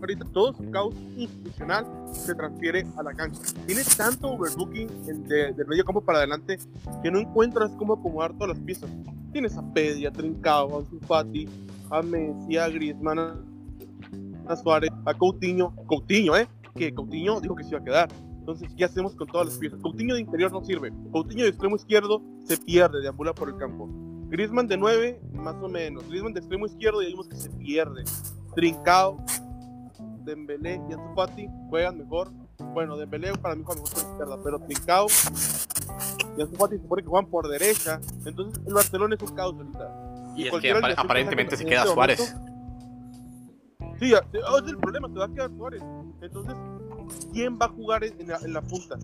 [0.00, 3.40] ahorita todo su caos institucional se transfiere a la cancha.
[3.66, 4.88] Tiene tanto overbooking
[5.26, 6.58] del medio campo para adelante
[7.02, 8.90] que no encuentras cómo acomodar todas las piezas.
[9.32, 11.48] Tienes a Pedi, a Trincao, a Zufati,
[11.90, 13.18] a Messi, a Griezmann,
[14.46, 15.74] a Suárez, a Coutinho.
[15.86, 16.48] Coutinho, ¿eh?
[16.74, 18.08] Que Coutinho dijo que se iba a quedar.
[18.38, 19.80] Entonces, ¿qué hacemos con todas las piezas?
[19.80, 20.92] Coutinho de interior no sirve.
[21.12, 23.88] Coutinho de extremo izquierdo se pierde, deambula por el campo.
[24.28, 26.08] Griezmann de 9, más o menos.
[26.08, 28.04] Griezmann de extremo izquierdo, ya vimos que se pierde.
[28.54, 29.18] Trincao
[30.30, 32.30] Dembélé y Ansu Fati juegan mejor.
[32.72, 35.06] Bueno, Dembélé para mí juega mejor por izquierda, pero Trincao
[36.36, 38.00] y Ansu Fati se supone que juegan por derecha.
[38.24, 40.32] Entonces el Barcelona es un caos ahorita.
[40.36, 42.36] Y, es que aparentemente se queda este Suárez.
[43.98, 45.82] Sí, oh, es el problema, se va a quedar Suárez.
[46.22, 46.54] Entonces,
[47.32, 48.96] ¿quién va a jugar en la, en la punta?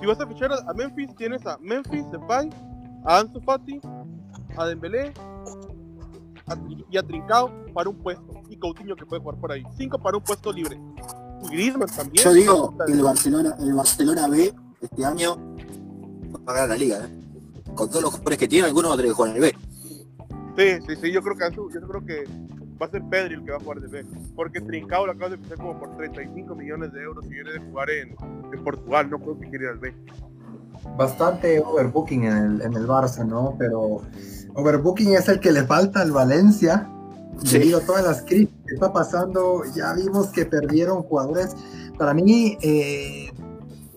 [0.00, 2.50] Si vas a fichar a, Memphis, tienes a Memphis, Depay,
[3.04, 3.80] a Ansu Fati,
[4.56, 5.12] a Dembélé
[6.90, 8.42] y a Trincao para un puesto.
[8.48, 9.64] Y Coutinho que puede jugar por ahí.
[9.76, 10.78] Cinco para un puesto libre.
[11.50, 12.24] Griezmann también.
[12.24, 15.36] Yo digo, el Barcelona, el Barcelona B este año
[16.34, 16.98] va a pagar la liga.
[17.04, 17.72] ¿eh?
[17.74, 19.56] Con todos los jugadores que tiene, algunos va a tener que jugar en el B.
[20.56, 22.24] Sí, sí, sí, yo creo que yo creo que
[22.80, 24.06] va a ser Pedri el que va a jugar de B.
[24.36, 27.58] Porque Trincao lo acaba de fichar como por 35 millones de euros y viene de
[27.58, 28.16] jugar en,
[28.52, 29.10] en Portugal.
[29.10, 29.94] No creo que quiera ir al B.
[30.96, 33.56] Bastante overbooking en el, en el Barça, ¿no?
[33.58, 34.02] Pero
[34.54, 36.88] overbooking es el que le falta al Valencia.
[37.42, 41.56] Debido a todas las crisis que está pasando, ya vimos que perdieron jugadores.
[41.98, 43.32] Para mí, eh,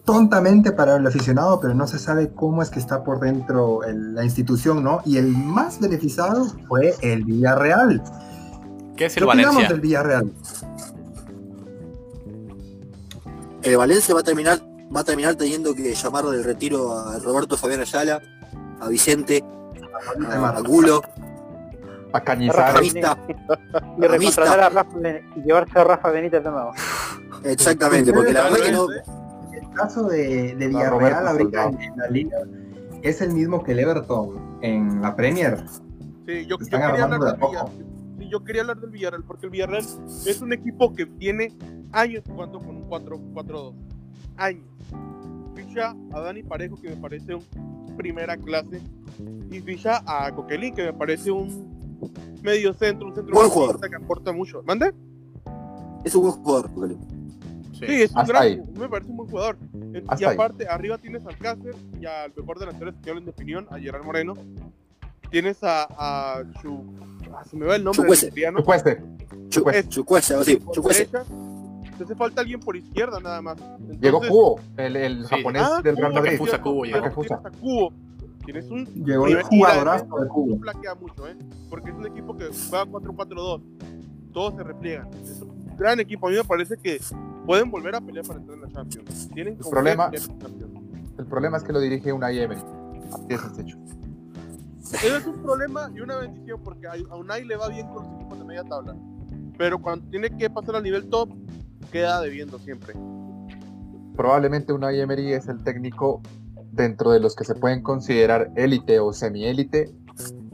[0.05, 4.23] tontamente para el aficionado, pero no se sabe cómo es que está por dentro la
[4.23, 5.01] institución, ¿no?
[5.05, 8.01] Y el más beneficiado fue el Villarreal.
[8.95, 9.67] ¿Qué es el ¿Qué Valencia?
[9.67, 10.31] del Villarreal?
[13.61, 14.61] El Valencia va a terminar
[14.95, 18.21] va a terminar teniendo que llamar del retiro a Roberto Fabián Ayala,
[18.79, 19.43] a Vicente,
[20.29, 21.01] a, a Gulo,
[22.13, 22.83] a Cañizar.
[22.83, 24.97] y recontratar a Rafa
[25.35, 26.71] y llevarse a Rafa Benítez de nuevo.
[27.43, 28.87] Exactamente, porque la verdad que no.
[28.89, 32.37] El caso de, de Villarreal ahorita en la liga
[33.03, 35.63] es el mismo que el Everton en la Premier.
[36.25, 37.67] Sí, yo, yo quería hablar del Villarreal.
[38.17, 39.85] Sí, yo quería hablar del Villarreal porque el Villarreal
[40.25, 41.55] es un equipo que tiene
[41.91, 43.75] años jugando con un 4-4-2.
[44.37, 44.65] Años.
[45.55, 47.43] Ficha a Dani Parejo, que me parece un
[47.97, 48.79] primera clase.
[49.51, 51.97] Y ficha a Coquelin, que me parece un
[52.43, 53.89] medio centro, un centro buen jugador.
[53.89, 54.61] que aporta mucho.
[54.63, 54.93] ¿Mande?
[56.05, 56.99] Es un buen jugador, Coquelin.
[57.73, 59.57] Sí, sí, es un gran, me parece un buen jugador.
[60.07, 60.69] Hasta y aparte, ahí.
[60.73, 64.33] arriba tienes al Cácer y al mejor delantero español en opinión, a Gerard Moreno.
[65.29, 66.83] Tienes a, a Chu,
[67.33, 68.31] ah, se me va el nombre Chucuese.
[68.31, 69.03] del Chucuese.
[69.49, 69.89] Chucuese.
[69.89, 70.59] Chucuese, así.
[70.71, 71.09] Chucuese.
[71.97, 73.57] Te hace falta alguien por izquierda nada más.
[73.59, 75.35] Entonces, Llegó Cubo, el, el Sí.
[75.35, 76.37] japonés Ah, del Real Madrid.
[76.37, 77.11] Fusa Cubo llegó.
[77.11, 77.41] Fusa.
[77.59, 77.91] Cubo.
[78.45, 80.55] Tienes un Llegó el jugadorazo de Cubo.
[80.55, 81.35] no flaquea mucho, ¿eh?
[81.69, 83.61] Porque es un equipo que juega 4-4-2.
[84.31, 85.09] Todos se repliegan.
[85.23, 86.27] Es un gran equipo.
[86.27, 86.99] A mí me parece que
[87.45, 89.29] pueden volver a pelear para entrar en la Champions.
[89.33, 90.11] Tienen El problema-.
[91.17, 92.61] El problema es que lo dirige una Emery.
[93.11, 93.77] Así de sencillo.
[94.81, 98.03] Eso es un problema y una bendición porque a a Unai le va bien con
[98.05, 98.95] los equipos de media tabla.
[99.57, 101.29] Pero cuando tiene que pasar al nivel top,
[101.87, 102.93] queda debiendo siempre.
[104.15, 106.21] Probablemente una Emery es el técnico
[106.71, 109.91] dentro de los que se pueden considerar élite o semiélite,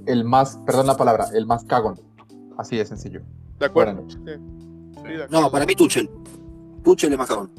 [0.05, 1.99] el más, perdón la palabra, el más cagón.
[2.57, 3.21] Así de sencillo.
[3.59, 3.95] ¿De acuerdo?
[3.95, 4.19] Buenas Sí.
[4.95, 5.41] Sí, de acuerdo.
[5.41, 6.09] No, para mí Tuchel.
[6.83, 7.51] Tuchel es más cabrón.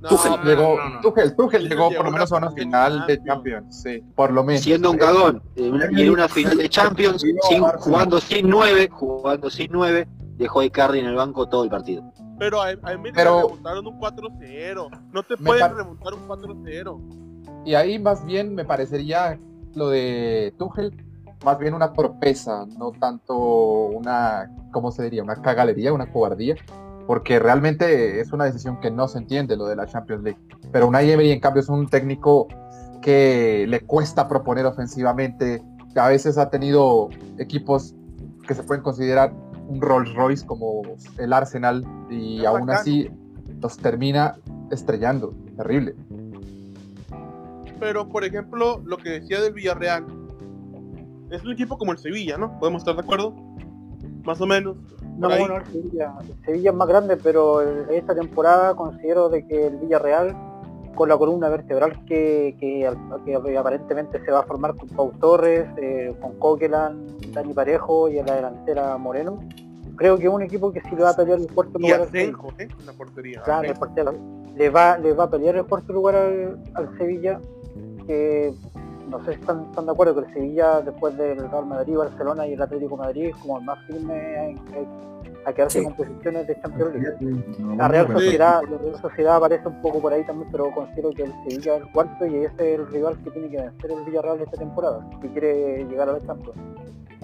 [0.00, 0.30] No, Tuchel.
[0.32, 1.00] no, Llegó, no, no.
[1.00, 3.82] Tuchel, Tuchel Tuchel llegó por lo menos a una final de Champions.
[3.82, 4.62] Sí, por lo menos.
[4.62, 5.42] Siendo un cagón.
[5.56, 10.08] en una- y en una final de Champions, sin- jugando sin nueve, jugando sin nueve,
[10.36, 12.10] dejó a Icardi en el banco todo el partido.
[12.38, 12.76] Pero a, a
[13.14, 14.88] Pero- le remontaron un 4-0.
[15.12, 17.64] No te pueden remontar un 4-0.
[17.64, 19.38] Y ahí más bien me parecería
[19.74, 20.92] lo de Tuchel,
[21.44, 25.22] más bien una torpeza, no tanto una, ¿cómo se diría?
[25.22, 26.56] Una cagalería, una cobardía,
[27.06, 30.38] porque realmente es una decisión que no se entiende lo de la Champions League.
[30.72, 32.48] Pero Unai Emery en cambio es un técnico
[33.02, 35.62] que le cuesta proponer ofensivamente,
[35.92, 37.08] que a veces ha tenido
[37.38, 37.94] equipos
[38.46, 39.32] que se pueden considerar
[39.68, 40.82] un Rolls Royce como
[41.18, 42.78] el Arsenal y Es aún bacano.
[42.80, 43.10] así
[43.60, 44.36] los termina
[44.70, 45.94] estrellando, terrible.
[47.80, 50.04] Pero, por ejemplo, lo que decía del Villarreal.
[51.30, 52.58] Es un equipo como el Sevilla, ¿no?
[52.58, 53.34] ¿Podemos estar de acuerdo?
[54.24, 54.76] Más o menos.
[55.18, 57.60] No, bueno, el Sevilla, el Sevilla es más grande, pero
[57.90, 60.36] esta temporada considero de que el Villarreal,
[60.94, 62.90] con la columna vertebral que, que,
[63.24, 68.18] que aparentemente se va a formar con Pau Torres, eh, con Coquelan, Dani Parejo y
[68.18, 69.42] en la delantera Moreno,
[69.96, 72.10] creo que es un equipo que sí le va a pelear el cuarto lugar al
[72.10, 72.38] Sevilla.
[72.58, 72.68] ¿eh?
[72.86, 73.42] La portería.
[73.42, 73.74] Claro,
[74.56, 77.40] le va, le va a pelear el cuarto lugar al, al Sevilla,
[78.06, 78.54] que
[79.08, 82.46] no sé si están, están de acuerdo que el Sevilla después del Real Madrid, Barcelona
[82.46, 84.56] y el Atlético de Madrid es como el más firme
[85.46, 85.84] a quedarse Sí.
[85.84, 87.76] con posiciones de Champions League.
[87.76, 88.06] La Real.
[88.12, 91.76] Sociedad, la Real Sociedad aparece un poco por ahí también, pero considero que el Sevilla
[91.76, 94.56] es el cuarto y ese es el rival que tiene que vencer el Villarreal esta
[94.56, 96.58] temporada, si quiere llegar a la Champions.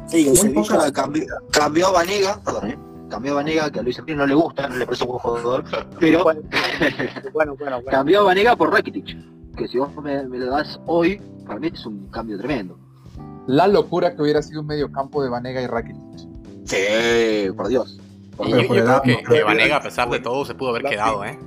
[0.07, 2.79] Sí, el Sevilla cambió, cambió a Vanega, perdón, ¿eh?
[3.09, 5.21] cambió a Vanega, que a Luis Enrique no le gusta, no le parece un buen
[5.21, 5.65] jugador,
[5.99, 6.41] pero Bueno,
[7.33, 7.83] bueno, bueno, bueno.
[7.91, 9.17] cambió a Vanega por Rakitic,
[9.57, 12.77] que si vos me, me lo das hoy, para mí es un cambio tremendo.
[13.47, 16.01] La locura que hubiera sido un mediocampo de Vanega y Rakitic.
[16.65, 17.99] Sí, por Dios.
[18.41, 20.71] Por Y yo, por yo edad, creo que, Vanega, a pesar de todo, se pudo
[20.71, 21.39] haber quedado, ¿eh?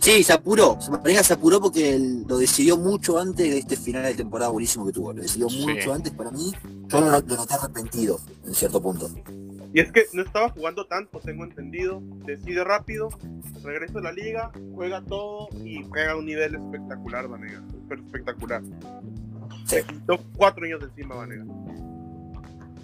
[0.00, 0.78] Sí, se apuró.
[0.90, 4.86] Vanega se apuró porque él lo decidió mucho antes de este final de temporada buenísimo
[4.86, 5.12] que tuvo.
[5.12, 5.66] Lo decidió Sí.
[5.66, 6.52] mucho antes para mí.
[6.88, 9.10] Yo lo, lo noté arrepentido en cierto punto.
[9.74, 12.00] Y es que no estaba jugando tanto, tengo entendido.
[12.24, 13.10] Decide rápido,
[13.62, 17.62] regresa a la liga, juega todo y juega a un nivel espectacular, Vanega.
[17.90, 18.62] Espectacular.
[19.66, 19.76] Sí.
[20.06, 21.44] Dos, cuatro años de encima, Vanega.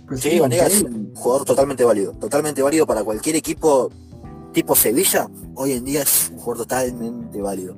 [0.06, 2.12] Pues Sí, sí, es un jugador totalmente válido.
[2.12, 3.90] Totalmente válido para cualquier equipo
[4.52, 5.28] tipo Sevilla.
[5.54, 7.76] Hoy en día es un jugador totalmente válido.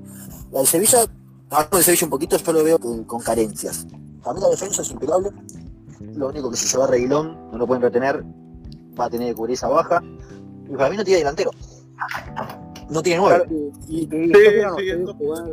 [0.52, 1.04] La del Sevilla,
[1.50, 3.86] hablando de Sevilla un poquito, yo lo veo con, con carencias.
[4.22, 5.30] Para mí la defensa es impecable.
[6.00, 8.24] Lo único que si se va a Reguilón, no lo pueden retener,
[8.98, 10.02] va a tener que cubrir esa baja.
[10.68, 11.50] Y para mí no tiene delantero.
[12.88, 13.44] No tiene nueve.
[13.46, 13.50] Claro,
[13.88, 15.44] y, y- y Sí, Coquelin, no sí, sé, esto jugar-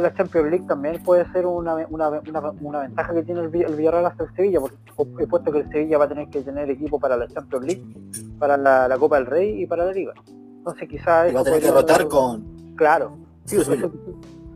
[0.00, 3.74] la Champions League también puede ser una, una, una, una ventaja que tiene el, el
[3.76, 6.70] Villarreal hasta el Sevilla, porque he puesto que el Sevilla va a tener que tener
[6.70, 7.84] equipo para la Champions League,
[8.38, 10.14] para la, la Copa del Rey y para la Liga.
[10.58, 12.74] Entonces quizás Y va a tener que con.
[12.76, 13.16] Claro,
[13.46, 13.72] eso,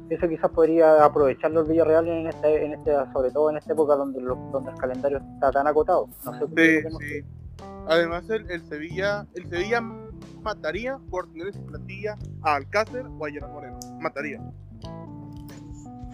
[0.09, 3.97] eso quizás podría aprovecharlo el Villarreal en este, en este, sobre todo en esta época
[3.97, 6.09] donde, lo- donde el calendario está tan acotado.
[6.25, 7.23] No sé Sí, cómo- sí.
[7.87, 9.83] Además, el, el Sevilla el Sevilla
[10.43, 13.78] mataría por tener en su plantilla a Alcácer o a Gerard Moreno.
[14.01, 14.40] Mataría.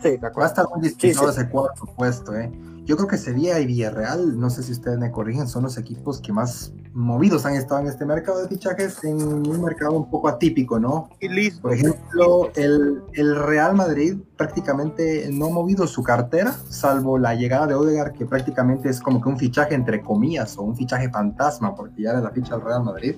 [0.02, 2.50] Sí, va a estar muy disputado ese cuarto puesto, ¿eh?
[2.88, 6.22] Yo creo que Sevilla y Villarreal, no sé si ustedes me corrigen, son los equipos
[6.22, 10.26] que más movidos han estado en este mercado de fichajes, en un mercado un poco
[10.26, 11.10] atípico, ¿no?
[11.20, 11.60] Y listo.
[11.60, 17.66] Por ejemplo, el, el, Real Madrid prácticamente no ha movido su cartera, salvo la llegada
[17.66, 21.74] de Odegaard, que prácticamente es como que un fichaje entre comillas o un fichaje fantasma,
[21.74, 23.16] porque ya era la ficha del Real Madrid.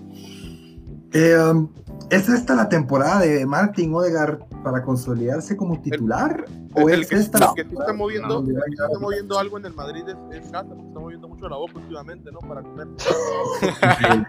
[1.13, 1.69] Eh, um,
[2.11, 6.45] ¿Es esta la temporada de Martin Odegaard para consolidarse como titular?
[6.75, 10.17] ¿O el, es que, esta que está moviendo, está moviendo algo en el Madrid es,
[10.37, 12.41] es Hazard, está moviendo mucho la boca últimamente, ¿no?
[12.41, 12.89] Para comer.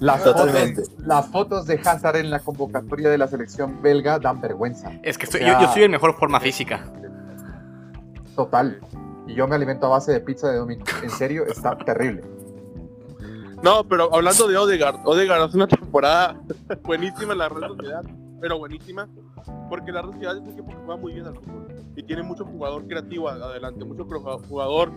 [0.00, 0.50] las, fotos,
[0.98, 4.92] las fotos de Hazard en la convocatoria de la selección belga dan vergüenza.
[5.02, 6.84] Es que yo, yo soy en mejor forma física.
[8.36, 8.80] Total.
[9.26, 10.84] Y yo me alimento a base de pizza de domingo.
[11.02, 12.22] En serio, está terrible.
[13.62, 16.36] No, pero hablando de Odegaard, Odegaard hace una temporada
[16.82, 18.02] buenísima en la Real Sociedad,
[18.40, 19.08] pero buenísima,
[19.68, 22.24] porque la Real Sociedad es un equipo que juega muy bien al fútbol y tiene
[22.24, 24.90] mucho jugador creativo adelante, mucho jugador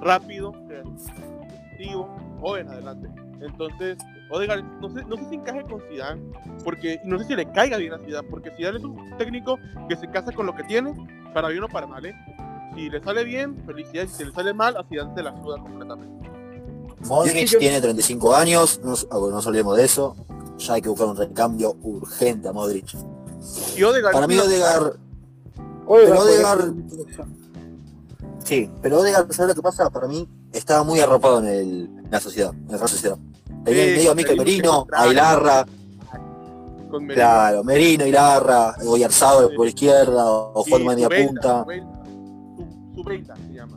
[0.00, 3.08] rápido, creativo, joven adelante.
[3.40, 3.98] Entonces,
[4.30, 6.22] Odegaard, no sé, no sé si encaje con Zidane,
[6.62, 9.96] porque no sé si le caiga bien a Zidane, porque Zidane es un técnico que
[9.96, 10.94] se casa con lo que tiene,
[11.34, 12.14] para bien o para mal, ¿eh?
[12.76, 16.35] Si le sale bien, felicidades, si le sale mal, a Zidane se la suda completamente.
[17.06, 18.94] Modric tiene 35 años, no,
[19.30, 20.16] nos olvidemos de eso.
[20.58, 22.96] Ya hay que buscar un recambio urgente a Modric.
[23.76, 24.96] Y Odegaard, Para mí Odegaard...
[25.86, 26.74] Pero Odegaard...
[28.44, 29.90] Sí, pero Odegaard, ¿sabes lo que pasa?
[29.90, 33.18] Para mí estaba muy arropado en, el, la sociedad, en la sociedad.
[33.64, 35.66] Tenía sí, medio a Mikel Merino, a Ilarra.
[37.12, 41.66] Claro, Merino, Ilarra, Oyarzado por izquierda, o Juan Media Punta.
[42.94, 43.75] Su, se llama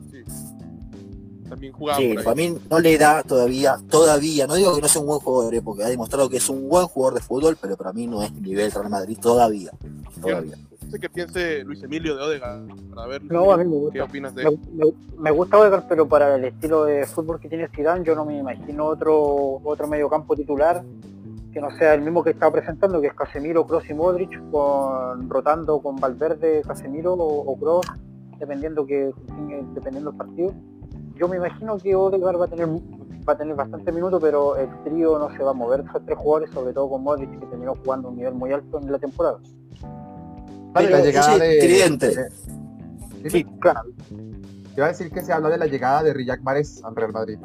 [1.50, 5.08] también Sí, para mí no le da todavía, todavía, no digo que no sea un
[5.08, 7.92] buen jugador, eh, porque ha demostrado que es un buen jugador de fútbol, pero para
[7.92, 9.72] mí no es nivel Real Madrid todavía.
[10.22, 10.56] todavía.
[10.82, 13.94] No sé qué piense Luis Emilio de Odegaard, para ver no, a mí me gusta.
[13.94, 14.60] qué opinas de él.
[15.18, 18.38] Me, gusta Odegaard, pero para el estilo de fútbol que tiene Zidane, yo no me
[18.38, 20.84] imagino otro otro mediocampo titular
[21.52, 25.30] que no sea el mismo que estaba presentando, que es Casemiro, Kroos y Modric, con,
[25.30, 27.88] rotando con Valverde, Casemiro o, o Kroos,
[28.40, 29.12] dependiendo que
[29.74, 30.54] dependiendo del partido
[31.20, 32.68] yo me imagino que Odegaard va a tener
[33.28, 36.18] va a tener bastante minutos, pero el trío no se va a mover esos tres
[36.18, 38.98] jugadores, sobre todo con Modric, que terminó jugando a un nivel muy alto en la
[38.98, 39.38] temporada.
[40.74, 42.32] Vale, la llegada de...
[43.30, 43.82] Sí, claro.
[44.10, 47.12] Te iba a decir que se habla de la llegada de Riyad Mahrez al Real
[47.12, 47.38] Madrid.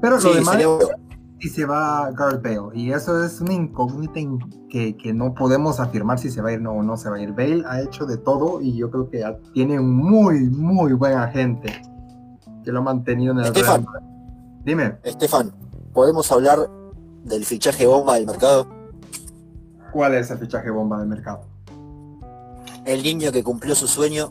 [0.00, 0.56] Pero lo demás
[1.40, 2.70] si se va Gareth Bale.
[2.74, 4.20] Y eso es una incógnita
[4.68, 7.16] que, que, no podemos afirmar si se va a ir no, o no se va
[7.16, 7.32] a ir.
[7.32, 9.24] Bale ha hecho de todo y yo creo que
[9.54, 11.82] tiene un muy, muy buen agente
[12.64, 13.86] que lo ha mantenido en el Estefan,
[14.64, 14.98] Dime.
[15.02, 15.52] Estefan,
[15.94, 16.58] ¿podemos hablar
[17.24, 18.66] del fichaje bomba del mercado?
[19.92, 21.40] ¿Cuál es el fichaje bomba del mercado?
[22.84, 24.28] El niño que cumplió su sueño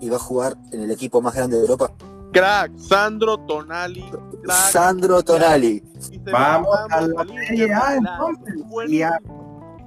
[0.00, 1.92] y va a jugar en el equipo más grande de Europa.
[2.32, 4.04] Crack, Sandro Tonali.
[4.70, 5.82] Sandro Tonali.
[6.30, 8.54] Vamos a la Serie A entonces.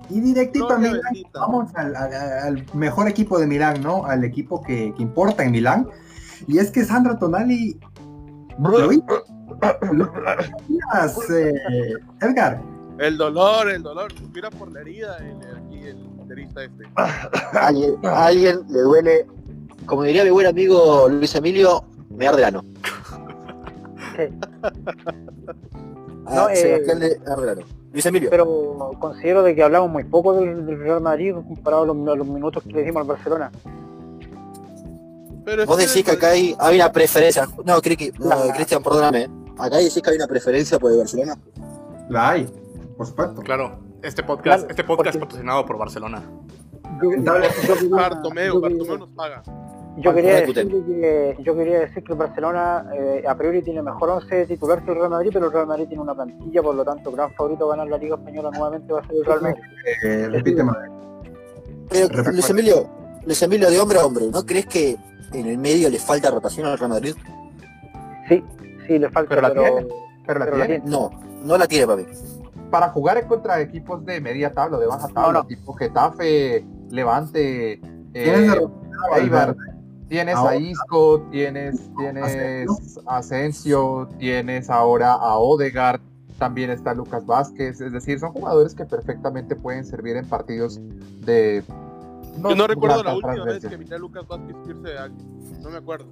[0.09, 1.01] Y, directito a Milán,
[1.33, 4.05] vamos al, mejor equipo de Milán, ¿no?
[4.05, 5.87] Al equipo que, importa en Milán.
[6.47, 7.79] Y es que Sandro Tonali.
[11.29, 12.61] Eh, Edgar.
[12.97, 14.11] El dolor, el dolor.
[14.13, 16.69] Suspira por la herida aquí el, el este.
[17.53, 19.27] ¿Alguien, a alguien le duele,
[19.85, 22.63] como diría mi buen amigo Luis Emilio, me arde ano.
[26.25, 26.83] Ah, no, eh,
[27.91, 28.29] Luis Emilio.
[28.29, 32.71] Pero considero de que hablamos muy poco del, Real Madrid comparado a los, minutos que
[32.71, 33.51] le dimos al Barcelona.
[35.43, 37.47] Pero Vos decís que acá hay, hay, una preferencia.
[37.65, 38.11] No, creo que.
[38.19, 39.27] No, Cristian, perdóname.
[39.57, 41.35] Acá decís que hay una preferencia por el Barcelona.
[42.09, 42.47] La hay,
[42.95, 43.41] por supuesto.
[43.41, 46.21] Claro, este podcast, este podcast es patrocinado por Barcelona.
[47.89, 49.41] Bartomeu, Bartomeu nos paga.
[49.97, 54.09] Yo quería, decir que, yo quería decir que el Barcelona eh, a priori tiene mejor
[54.09, 56.85] 11 titular que el Real Madrid, pero el Real Madrid tiene una plantilla, por lo
[56.85, 59.63] tanto, gran favorito a ganar la Liga Española nuevamente va a ser el Real Madrid.
[60.03, 60.71] Eh, repíteme.
[61.89, 62.87] Pero, Luis Emilio,
[63.25, 64.95] Luis Emilio, de hombre a hombre, ¿no crees que
[65.33, 67.15] en el medio le falta rotación al Real Madrid?
[68.27, 68.43] Sí,
[68.87, 69.35] sí, le falta.
[69.35, 69.87] Pero, la, tiene,
[70.25, 70.81] pero la tiene.
[70.85, 71.09] No,
[71.43, 72.07] no la tiene para mí.
[72.69, 77.81] Para jugar en contra equipos de media tabla, de baja tabla, tipo Getafe, Levante,
[78.13, 78.57] eh,
[79.15, 79.55] Eibar,
[80.09, 86.01] Tienes a Isco, tienes, tienes Asensio, tienes ahora a Odegaard,
[86.39, 90.79] también está Lucas Vázquez, es decir, son jugadores que perfectamente pueden servir en partidos
[91.21, 91.63] de...
[92.37, 95.61] No, Yo no recuerdo la última vez que miré a Lucas Vázquez irse de alguien,
[95.61, 96.07] no me acuerdo.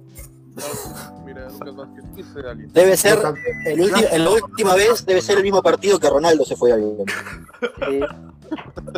[1.24, 2.72] Mira, Lucas Vázquez irse de alguien.
[2.72, 3.18] Debe ser,
[3.64, 6.74] el en la última vez debe ser el mismo partido que Ronaldo se fue a
[6.74, 7.04] alguien.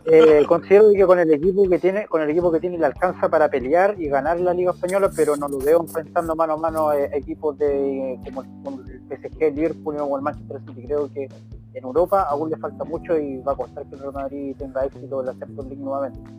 [0.06, 3.28] Eh, considero que con el equipo que tiene, con el equipo que tiene le alcanza
[3.28, 6.88] para pelear y ganar la Liga Española, pero no lo veo enfrentando mano a mano
[6.88, 10.86] a equipos de como, el PSG, el Liverpool o el Manchester City.
[10.86, 11.28] Creo que
[11.74, 14.84] en Europa aún le falta mucho y va a costar que el Real Madrid tenga
[14.84, 16.30] éxito en la Champions League nuevamente.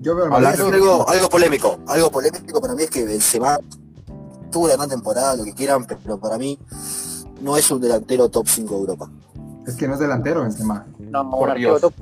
[0.00, 3.58] Yo veo algo, algo polémico, algo polémico para mí es que Benzema
[4.50, 6.58] tuvo una gran temporada, lo que quieran, pero para mí
[7.40, 9.10] no es un delantero top 5 de Europa.
[9.66, 10.86] Es que no es delantero Benzema.
[10.98, 11.94] No, un delantero, top,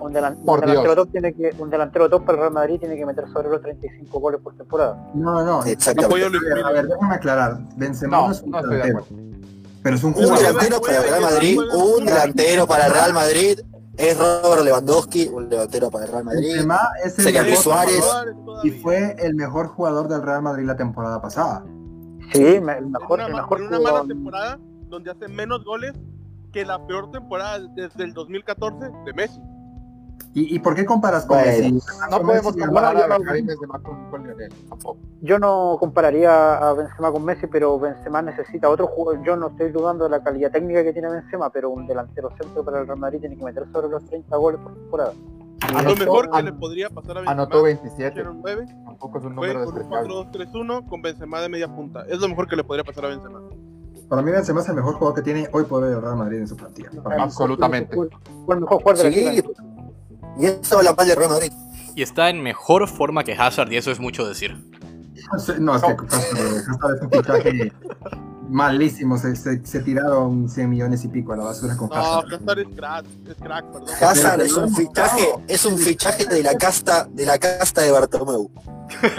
[0.00, 3.24] un, delantero top tiene que, un delantero top para el Real Madrid tiene que meter
[3.32, 5.10] sobre los 35 goles por temporada.
[5.14, 6.24] No, no, exactamente.
[6.64, 7.58] a ver, déjame aclarar.
[7.76, 9.06] Benzema no, es un delantero.
[9.82, 10.32] Pero es un jugador.
[10.32, 13.60] Un delantero para el Real Madrid, un delantero para el Real Madrid
[13.96, 16.48] es Robert Lewandowski, un delantero para el Real Madrid.
[16.48, 18.04] Benzema es el mejor Suárez.
[18.62, 21.64] y fue el mejor jugador del Real Madrid la temporada pasada.
[22.32, 24.58] Sí, el mejor, en una, mejor una mala temporada
[24.88, 25.92] donde hace menos goles
[26.52, 29.40] que la peor temporada desde el 2014 de Messi.
[30.32, 31.78] ¿Y, ¿Y, por qué comparas con Messi?
[32.10, 34.98] No podemos comparar a Benzema con, con Lionel, tampoco.
[35.22, 39.22] Yo no compararía a Benzema con Messi, pero Benzema necesita otro jugador.
[39.24, 42.64] Yo no estoy dudando de la calidad técnica que tiene Benzema, pero un delantero centro
[42.64, 45.12] para el Real Madrid tiene que meter sobre los 30 goles por temporada.
[45.60, 47.30] A lo mejor que le podría pasar a Benzema.
[47.30, 48.24] Anotó 27.
[48.24, 52.04] 9, tampoco es un número un 4-2-3-1 con Benzema de media punta.
[52.08, 53.40] Es lo mejor que le podría pasar a Benzema.
[54.08, 56.38] Para mí Benzema es el mejor jugador que tiene hoy por hoy el Real Madrid
[56.38, 56.90] en su plantilla.
[57.18, 57.94] Absolutamente.
[57.94, 59.42] Fue el mejor jugador de sí.
[60.38, 61.52] Y eso la mal de Real Madrid.
[61.94, 64.56] Y está en mejor forma que Hazard, y eso es mucho decir.
[65.58, 67.72] No, es que Hazard es un fichaje
[68.48, 69.16] malísimo.
[69.18, 72.28] Se, se, tiraron 100 millones y pico a la basura con Hazard.
[72.28, 73.88] No, Hazard es crack, es crack, perdón.
[74.00, 78.50] Hazard es un fichaje, es un fichaje de la casta, de la casta de Bartomeu.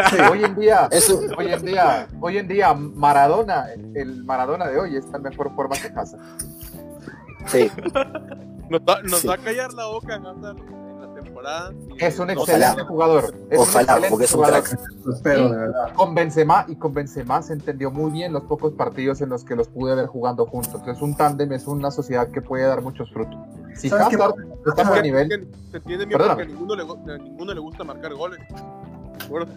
[0.10, 0.90] Sí, hoy en día,
[1.38, 5.76] hoy en día, hoy en día, Maradona, el Maradona de hoy está en mejor forma
[5.76, 6.22] que Hazard.
[7.48, 7.72] Sí.
[8.70, 10.77] Nos, da, nos va a callar la boca Hazard
[11.98, 13.36] es un excelente jugador.
[13.50, 15.94] Es Ojalá, porque es un crack.
[15.96, 19.56] Con Benzema y con Benzema se entendió muy bien los pocos partidos en los que
[19.56, 20.76] los pude ver jugando juntos.
[20.76, 23.40] Entonces un tándem es una sociedad que puede dar muchos frutos.
[23.76, 24.36] Si Hazard
[24.66, 28.14] está a nivel, se entiende bien porque a ninguno, le, a ninguno le gusta marcar
[28.14, 28.40] goles.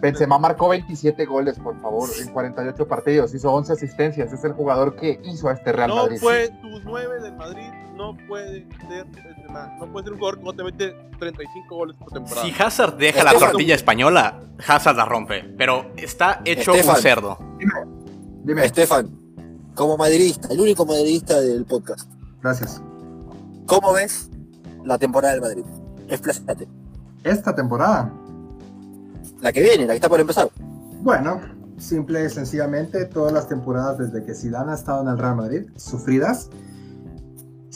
[0.01, 4.95] Benzema marcó 27 goles, por favor, en 48 partidos, hizo 11 asistencias, es el jugador
[4.95, 6.15] que hizo a este Real Madrid.
[6.15, 9.05] No fue tus 9 del Madrid, no puede ser
[9.79, 12.41] No puede ser un jugador que no te mete 35 goles por temporada.
[12.41, 17.37] Si Hazard deja la tortilla española, Hazard la rompe, pero está hecho un cerdo.
[17.59, 17.73] Dime,
[18.43, 18.65] dime.
[18.65, 19.09] Estefan,
[19.75, 22.11] como madridista, el único madridista del podcast.
[22.41, 22.81] Gracias.
[23.65, 24.29] ¿Cómo ves
[24.83, 25.65] la temporada del Madrid?
[26.09, 26.67] Explícate.
[27.23, 28.11] Esta temporada
[29.41, 30.49] la que viene, la que está por empezar.
[31.01, 31.41] Bueno,
[31.77, 35.63] simple y sencillamente, todas las temporadas desde que Zidane ha estado en el Real Madrid,
[35.75, 36.49] sufridas.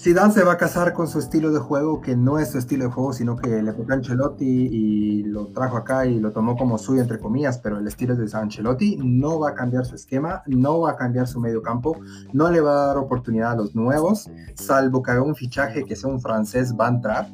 [0.06, 2.86] Zidane se va a casar con su estilo de juego, que no es su estilo
[2.86, 6.56] de juego, sino que le tocó a Ancelotti y lo trajo acá y lo tomó
[6.56, 10.44] como suyo, entre comillas, pero el estilo de Ancelotti no va a cambiar su esquema,
[10.46, 11.98] no va a cambiar su medio campo,
[12.34, 15.96] no le va a dar oportunidad a los nuevos, salvo que haga un fichaje que
[15.96, 17.28] sea un francés, va a entrar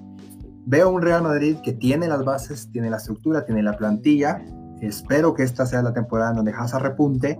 [0.65, 4.41] Veo un Real Madrid que tiene las bases, tiene la estructura, tiene la plantilla.
[4.79, 7.37] Espero que esta sea la temporada donde Hazard repunte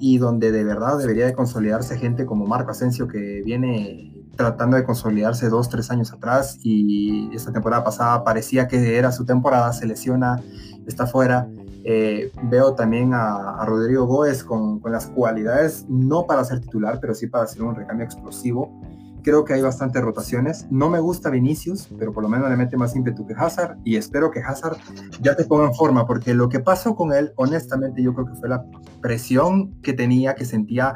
[0.00, 4.84] y donde de verdad debería de consolidarse gente como Marco Asensio que viene tratando de
[4.84, 9.86] consolidarse dos, tres años atrás y esta temporada pasada parecía que era su temporada, se
[9.86, 10.40] lesiona,
[10.86, 11.48] está fuera.
[11.86, 17.14] Eh, veo también a, Rodrigo Góez con, con, las cualidades, no para ser titular, pero
[17.14, 18.80] sí para ser un recambio explosivo.
[19.22, 20.66] Creo que hay bastantes rotaciones.
[20.70, 23.96] No me gusta Vinicius, pero por lo menos le mete más ímpetu que Hazard y
[23.96, 24.76] espero que Hazard
[25.20, 28.34] ya te ponga en forma, porque lo que pasó con él, honestamente, yo creo que
[28.34, 28.64] fue la
[29.00, 30.94] presión que tenía, que sentía.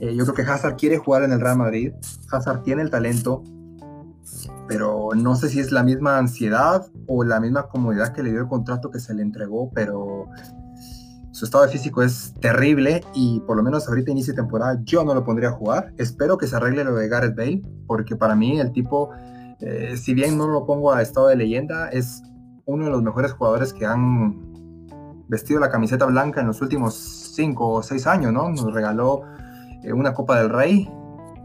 [0.00, 1.92] Eh, yo creo que Hazard quiere jugar en el Real Madrid.
[2.30, 3.42] Hazard tiene el talento,
[4.66, 8.40] pero no sé si es la misma ansiedad o la misma comodidad que le dio
[8.40, 10.26] el contrato que se le entregó, pero
[11.32, 15.14] su estado físico es terrible y por lo menos ahorita inicio de temporada yo no
[15.14, 15.92] lo pondría a jugar.
[15.96, 19.10] Espero que se arregle lo de Gareth Bale, porque para mí el tipo,
[19.60, 22.22] eh, si bien no lo pongo a estado de leyenda, es
[22.64, 24.48] uno de los mejores jugadores que han
[25.28, 26.94] vestido la camiseta blanca en los últimos
[27.34, 28.48] cinco o seis años, ¿no?
[28.50, 29.22] Nos regaló
[29.82, 30.88] eh, una Copa del Rey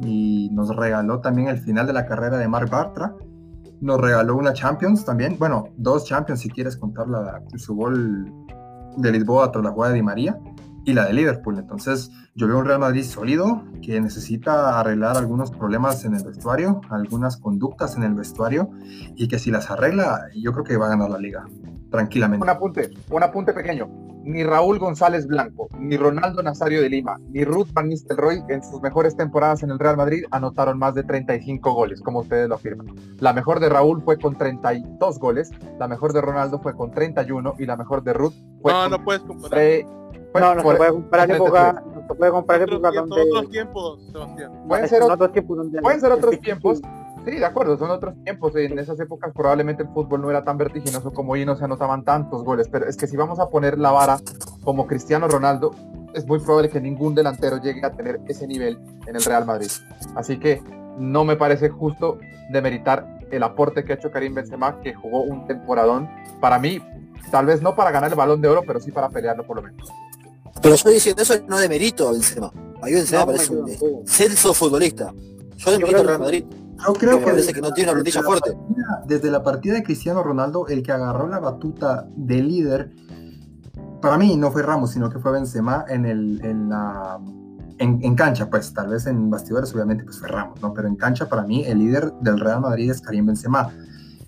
[0.01, 3.15] y nos regaló también el final de la carrera de Mark Bartra.
[3.81, 8.31] Nos regaló una Champions también, bueno, dos Champions si quieres contar la, su gol
[8.97, 10.39] de Lisboa tras la jugada de María
[10.85, 11.57] y la de Liverpool.
[11.57, 16.81] Entonces, yo veo un Real Madrid sólido que necesita arreglar algunos problemas en el vestuario,
[16.89, 18.69] algunas conductas en el vestuario
[19.15, 21.45] y que si las arregla, yo creo que va a ganar la liga.
[21.97, 22.43] Tranquilamente.
[22.43, 23.87] Un apunte, un apunte pequeño.
[24.25, 28.81] Ni Raúl González Blanco, ni Ronaldo Nazario de Lima, ni Ruth Van Nistelrooy en sus
[28.81, 32.87] mejores temporadas en el Real Madrid anotaron más de 35 goles, como ustedes lo afirman.
[33.19, 37.55] La mejor de Raúl fue con 32 goles, la mejor de Ronaldo fue con 31
[37.59, 39.59] y la mejor de Ruth fue No, con no puedes comparar.
[39.59, 39.85] tre-
[40.31, 43.49] fue No, no por- se puede comparar época, no se puede comparar época donde otros
[43.51, 44.51] tiempos, Sebastián.
[44.69, 46.81] Pueden ser otros tiempos donde Pueden ser otros tiempos.
[47.25, 48.55] Sí, de acuerdo, son otros tiempos.
[48.55, 51.63] En esas épocas probablemente el fútbol no era tan vertiginoso como hoy y no se
[51.63, 52.67] anotaban tantos goles.
[52.69, 54.19] Pero es que si vamos a poner la vara
[54.63, 55.71] como Cristiano Ronaldo,
[56.13, 59.69] es muy probable que ningún delantero llegue a tener ese nivel en el Real Madrid.
[60.15, 60.61] Así que
[60.97, 62.19] no me parece justo
[62.51, 66.09] demeritar el aporte que ha hecho Karim Benzema, que jugó un temporadón.
[66.39, 66.81] Para mí,
[67.31, 69.63] tal vez no para ganar el Balón de Oro, pero sí para pelearlo por lo
[69.63, 69.89] menos.
[70.61, 72.51] Pero yo diciendo eso no demerito a Benzema.
[72.81, 75.13] A mí Benzema No, parece un censo futbolista.
[75.57, 76.45] Yo demerito al Real Madrid.
[76.85, 78.51] Yo creo Me que no tiene una plantilla desde la fuerte.
[78.51, 82.91] partida- Desde la partida de Cristiano Ronaldo, el que agarró la batuta de líder,
[84.01, 87.19] para mí no fue Ramos, sino que fue Benzema en, el, en, la,
[87.77, 90.73] en, en cancha, pues tal vez en bastidores obviamente pues fue Ramos, ¿no?
[90.73, 93.69] Pero en cancha para mí el líder del Real Madrid es Karim Benzema.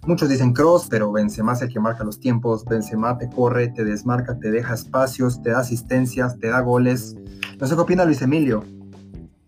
[0.08, 2.64] Muchos dicen Cross, pero Benzema es el que marca los tiempos.
[2.64, 7.16] Benzema te corre, te desmarca, te deja espacios, te da asistencias, te da goles.
[7.60, 8.64] No sé qué opina Luis Emilio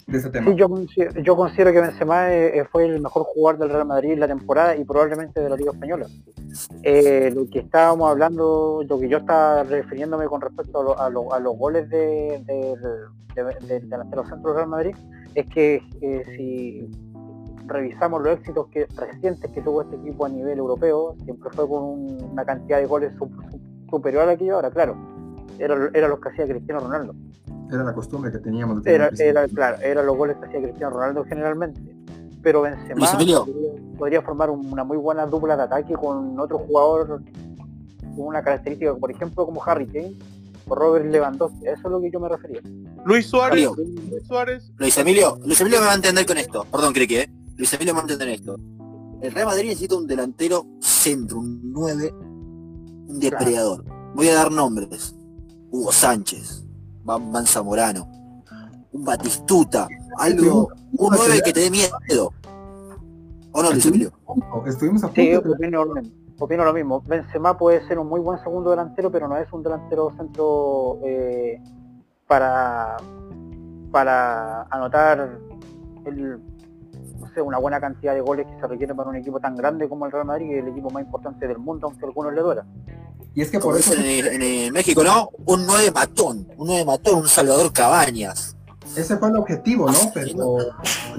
[0.08, 0.40] de.
[0.52, 4.18] Sí, yo considero, yo considero que Benzema eh, fue el mejor jugador del Real Madrid
[4.18, 6.08] la temporada y probablemente de la Liga Española.
[6.84, 11.10] Eh, lo que estábamos hablando, lo que yo estaba refiriéndome con respecto a, lo- a
[11.10, 14.96] lo- a los goles de- de- del delantero centro del Real Madrid,
[15.36, 16.90] es que eh, si
[17.68, 22.30] revisamos los éxitos recientes que tuvo este equipo a nivel europeo, siempre fue con un-
[22.32, 24.96] una cantidad de goles su- su- superior a la que lleva ahora, claro.
[25.60, 27.14] Era, era los que hacía Cristiano Ronaldo.
[27.72, 28.78] Era la costumbre que teníamos.
[28.78, 31.82] de tener Era, era, claro, eran los goles que hacía Cristiano Ronaldo generalmente.
[32.42, 33.40] Pero Benzema podría,
[33.98, 37.22] podría formar una muy buena dupla de ataque con otro jugador
[38.18, 40.14] con una característica, por ejemplo, como Harry Kane
[40.68, 41.68] o Robert Lewandowski.
[41.68, 42.62] Eso es lo que yo me refería.
[43.06, 43.70] Luis Suárez.
[43.76, 46.66] Luis Suárez, Luis Emilio, Luis Emilio me va a entender con esto.
[46.72, 47.30] Perdón, Criqui, ¿eh?
[47.56, 48.58] Luis Emilio me va a entender esto.
[49.22, 52.14] El Real Madrid necesita un delantero centro, un 9,
[53.08, 53.84] un depredador.
[54.14, 55.16] Voy a dar nombres.
[55.72, 56.67] Hugo Sánchez,
[57.08, 58.06] Van, Van Zamorano,
[58.92, 59.88] un Batistuta,
[60.18, 62.34] algo, un 9 que te dé miedo.
[63.54, 64.12] ¿O no, Luis Emilio?
[64.66, 66.12] Estuvimos a punto Sí, de- opino, lo mismo.
[66.38, 67.02] opino lo mismo.
[67.08, 71.62] Benzema puede ser un muy buen segundo delantero, pero no es un delantero centro eh,
[72.28, 72.98] para,
[73.90, 75.40] para anotar
[76.06, 76.40] el,
[77.22, 79.88] no sé, una buena cantidad de goles que se requieren para un equipo tan grande
[79.88, 82.34] como el Real Madrid, que es el equipo más importante del mundo, aunque a algunos
[82.34, 82.66] le duela.
[83.38, 85.30] Y es que por eso en, México, ¿no?
[85.46, 88.58] Un 9 matón, un 9 matón, un Salvador Cabañas.
[88.96, 90.12] ese fue el objetivo, ¿no?
[90.12, 90.58] Pero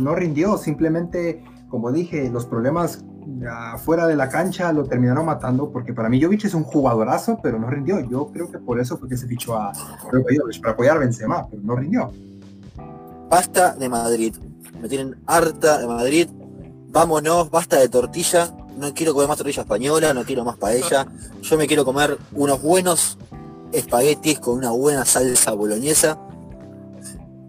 [0.00, 3.04] no rindió, simplemente, como dije, los problemas
[3.48, 7.56] afuera de la cancha lo terminaron matando, porque para mí Jovic es un jugadorazo, pero
[7.60, 8.00] no rindió.
[8.00, 9.72] Yo creo que por eso fue que se fichó a
[10.10, 12.10] Jovic, para apoyar a Benzema, pero no rindió.
[13.30, 14.34] Basta de Madrid.
[14.82, 16.28] Me tienen harta de Madrid.
[16.88, 18.52] Vámonos, basta de tortilla.
[18.78, 21.08] No quiero comer más tortilla española, no quiero más paella.
[21.42, 23.18] Yo me quiero comer unos buenos
[23.72, 26.16] espaguetis con una buena salsa boloñesa.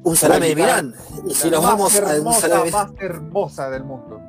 [0.04, 0.96] Un salame de Milán.
[1.28, 2.72] Y si nos vamos a un salame.
[2.72, 4.20] más hermosa del mundo.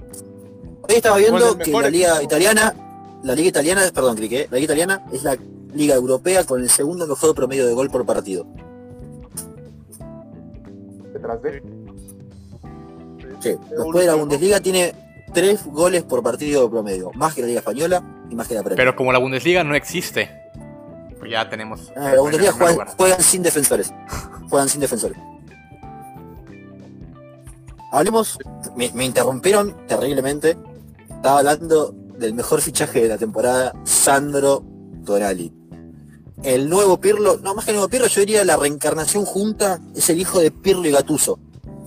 [0.82, 2.24] Hoy estaba viendo que la liga equipo.
[2.24, 2.74] italiana,
[3.22, 5.38] la liga italiana, perdón, Crique, la liga italiana es la
[5.72, 8.46] liga europea con el segundo mejor promedio de gol por partido.
[11.14, 11.62] Detrás de.
[13.40, 17.60] Sí, después de la Bundesliga tiene tres goles por partido promedio, más que la Liga
[17.60, 18.76] Española y más que la Premier.
[18.76, 20.30] Pero como la Bundesliga no existe,
[21.18, 21.92] pues ya tenemos.
[21.96, 23.92] Ah, la Bundesliga juegan, sin defensores.
[24.48, 25.18] Juegan sin defensores.
[27.92, 28.38] Hablemos,
[28.76, 30.56] me, me interrumpieron terriblemente.
[31.08, 34.62] Estaba hablando del mejor fichaje de la temporada, Sandro
[35.04, 35.52] Tonali.
[36.42, 40.08] El nuevo Pirlo, no más que el nuevo Pirlo, yo diría la reencarnación junta, es
[40.08, 41.38] el hijo de Pirlo y Gatuso.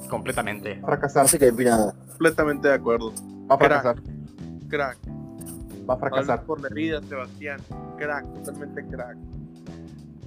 [0.10, 0.76] Completamente.
[0.76, 1.96] No sé qué opina.
[2.10, 3.12] completamente de acuerdo.
[3.50, 3.96] Va a fracasar.
[4.70, 4.98] Crack.
[5.90, 6.44] Va a fracasar.
[6.44, 7.60] Por la herida, Sebastián.
[7.98, 9.18] Crack, totalmente crack.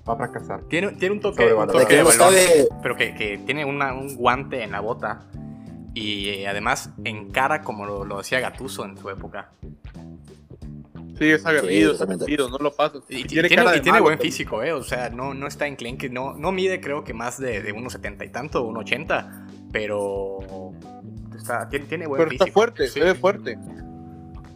[0.09, 0.61] Va a fracasar.
[0.69, 2.35] Tiene, tiene un toque, un toque que de balón,
[2.83, 5.23] pero que, que tiene una- un guante en la bota.
[5.95, 9.51] Y eh, además encara como lo, lo hacía Gatuso en su época.
[11.19, 12.25] Sí, es aguerrido, es totalmente.
[12.25, 13.03] aguerrido, no lo pasas.
[13.09, 14.33] Y, tiene tiene, cara y de tiene malo buen también.
[14.33, 14.73] físico, ¿eh?
[14.75, 17.95] O sea, no, no está enclenque, no, no mide creo que más de, de unos
[17.95, 20.39] 70 y tanto, 1,80, pero
[21.53, 22.45] está, tiene, tiene buen Pero físico.
[22.45, 22.93] está fuerte, sí.
[22.95, 23.59] se ve fuerte.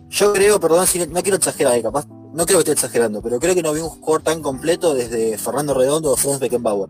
[0.09, 3.23] Yo creo, perdón, si no, no quiero exagerar, eh, capaz, no creo que esté exagerando,
[3.23, 6.89] pero creo que no vi un jugador tan completo desde Fernando Redondo o Franz Beckenbauer.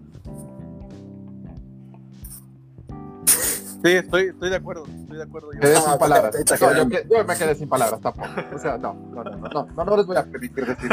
[3.83, 5.53] Sí, estoy, estoy de acuerdo, estoy de acuerdo.
[5.55, 6.35] Yo, Quedé Ah, sin palabras.
[6.35, 8.29] está No, yo, yo me quedé sin palabras tampoco.
[8.55, 10.91] O sea, no, no, no, no, no, no, no les voy a permitir decir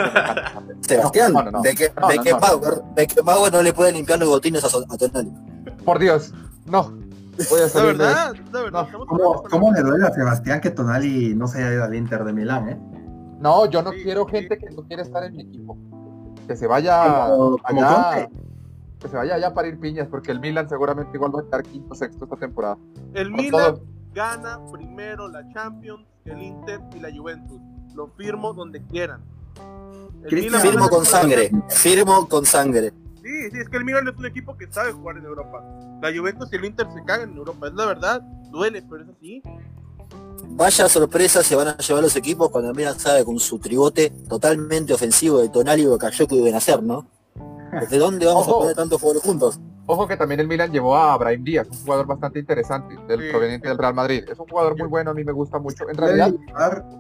[0.87, 1.61] Sebastián, No, no, no.
[1.61, 3.49] de que No, no, no.
[3.51, 5.33] No le puede limpiar los botines a, a Tonali.
[5.83, 6.31] Por Dios,
[6.65, 6.97] no.
[7.49, 10.71] Voy a la salir de verdad, la verdad, No, ¿Cómo, le duele a Sebastián que
[10.71, 12.77] Tonali no se haya ido al Inter de Milán, eh?
[13.39, 14.31] No, yo no Sí, quiero sí.
[14.31, 15.77] gente que no quiere estar en mi equipo.
[16.47, 18.27] Que se vaya Como- como allá.
[18.27, 18.41] Conte.
[18.99, 21.61] Que se vaya allá a parir piñas, porque el Milan seguramente igual va a estar
[21.63, 22.77] quinto sexto esta temporada.
[23.13, 23.83] El Con Milan todo.
[24.13, 27.61] gana primero la Champions, el Inter y la Juventus.
[27.93, 29.21] Lo firmo donde quieran.
[30.23, 32.91] El Cristian, Milan Firmo con sangre, firmo con sangre.
[33.27, 35.61] Sí, sí, es que el Milan es un equipo que sabe jugar en Europa.
[36.01, 37.67] La Juventus y el Inter se cagan en Europa.
[37.67, 39.43] Es la verdad, duele, pero es así.
[40.51, 44.93] Vaya sorpresa se van a llevar los equipos cuando Milan sabe con su tribote totalmente
[44.93, 47.05] ofensivo de Tonali y Bakayoko que deben hacer, ¿no?
[47.89, 49.59] ¿De dónde vamos a poner tantos jugadores juntos?
[49.89, 53.27] Ojo que también el Milan llevó a Brahim Díaz, un jugador bastante interesante, del Sí.
[53.31, 54.23] proveniente del Real Madrid.
[54.29, 55.89] Es un jugador muy bueno, a mí me gusta mucho.
[55.89, 56.31] En realidad,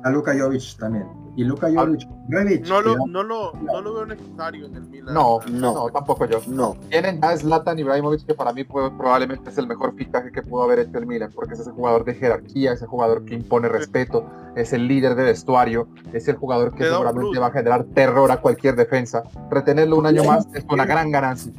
[0.03, 1.05] a Luka Jovic también.
[1.35, 5.13] Y Luka Jovic, Rebic, No lo, no, lo, no lo veo necesario en el Milan.
[5.13, 5.73] no, No.
[5.73, 6.39] no, tampoco yo.
[6.47, 6.75] No.
[6.89, 10.63] Tienen a Zlatan Ibrahimovic, que para mí fue- probablemente es el mejor fichaje que pudo
[10.63, 14.25] haber hecho el Milan, porque es ese jugador de jerarquía, ese jugador que impone respeto,
[14.55, 18.37] es el líder de vestuario, es el jugador que seguramente va a generar terror a
[18.37, 19.23] cualquier defensa.
[19.51, 21.51] Retenerlo un año más es una gran ganancia.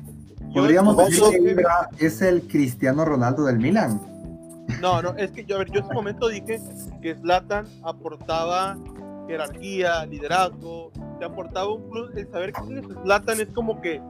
[0.54, 4.00] Podríamos decir que Ibra es el Cristiano Ronaldo del Milan.
[4.80, 6.60] No, no, es que yo, a ver, yo en su momento dije
[7.02, 8.76] que Zlatan aportaba
[9.26, 12.14] jerarquía, liderazgo, te aportaba un plus.
[12.16, 14.00] El saber que tienes Zlatan es como que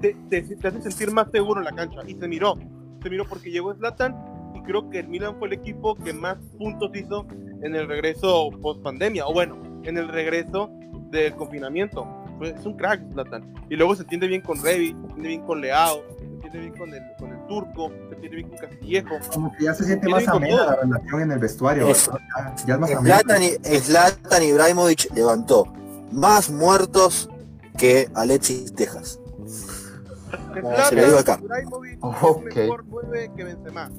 [0.00, 2.00] te, te- te hace sentir más seguro en la cancha.
[2.06, 2.56] Y se miró,
[3.02, 4.16] se miró porque llegó Zlatan
[4.54, 7.26] y creo que el Milan fue el equipo que más puntos hizo
[7.62, 10.70] en el regreso post pandemia, o bueno, en el regreso
[11.10, 12.06] del confinamiento.
[12.38, 13.54] Fue- Es un crack Zlatan.
[13.70, 16.74] Y luego se entiende bien con Revi, se entiende bien con Leao, se entiende bien
[16.76, 19.14] con el, con el turco, se entiende bien con Castillejo.
[19.32, 21.86] Como que ya se siente más amena la relación en el vestuario.
[21.86, 22.20] ¿verdad?
[22.36, 22.90] Ya, ya es más.
[22.90, 25.72] Zlatan, y- Zlatan Ibrahimovic levantó
[26.10, 27.28] más muertos
[27.78, 29.18] que Alexis Texas.
[30.88, 31.38] se lo digo acá.
[31.42, 32.46] Ibrahimovic Ok.
[32.48, 33.90] es mejor 9 que Benzema.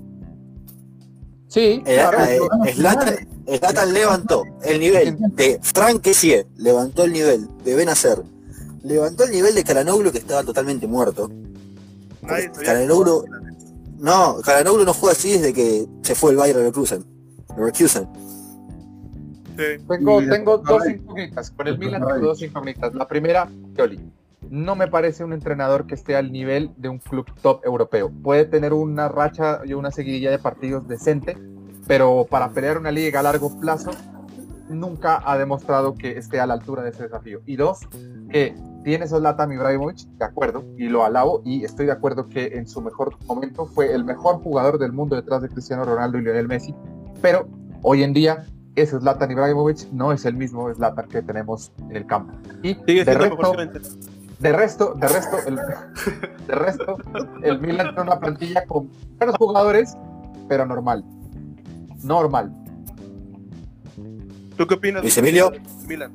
[1.54, 2.18] Sí, Eh, claro.
[2.66, 3.16] eh, Zlatan,
[3.60, 8.24] Zlatan levantó el nivel de Frank Kessie, levantó el nivel de Benacer,
[8.82, 11.30] levantó el nivel de Karanoglu que estaba totalmente muerto.
[12.24, 13.54] Calhanoglu- que-
[14.00, 17.06] No, Karanoglu no juega así desde que se fue el Bayern Leverkusen.
[17.56, 18.08] Leverkusen.
[19.56, 19.84] Sí.
[19.88, 21.52] Tengo, tengo dos incógnitas.
[21.52, 22.96] Con el Milan tengo dos incógnitas.
[22.96, 24.00] La primera, Pioli.
[24.54, 28.12] No me parece un entrenador que esté al nivel de un club top europeo.
[28.12, 31.36] Puede tener una racha y una seguidilla de partidos decente,
[31.88, 33.90] pero para pelear una liga a largo plazo
[34.70, 37.42] nunca ha demostrado que esté a la altura de ese desafío.
[37.48, 37.80] Y dos,
[38.30, 42.68] que tiene Zlatan Ibrahimovic, de acuerdo, y lo alabo, y estoy de acuerdo que en
[42.68, 46.48] su mejor momento fue el mejor jugador del mundo detrás de Cristiano Ronaldo y Lionel
[46.48, 46.76] Messi,
[47.24, 47.48] pero
[47.82, 48.46] hoy en día
[48.76, 52.34] ese Zlatan Ibrahimovic no es el mismo Zlatan que tenemos en el campo.
[52.62, 53.56] Y Sigue de resto.
[54.40, 55.56] De resto, de resto, el,
[56.48, 56.98] de resto,
[57.44, 59.96] el Milan tiene una plantilla con buenos jugadores,
[60.50, 61.04] pero normal.
[62.04, 62.52] Normal.
[64.58, 65.02] ¿Tú qué opinas?
[65.02, 65.52] Luis Emilio.
[65.88, 66.12] Milan.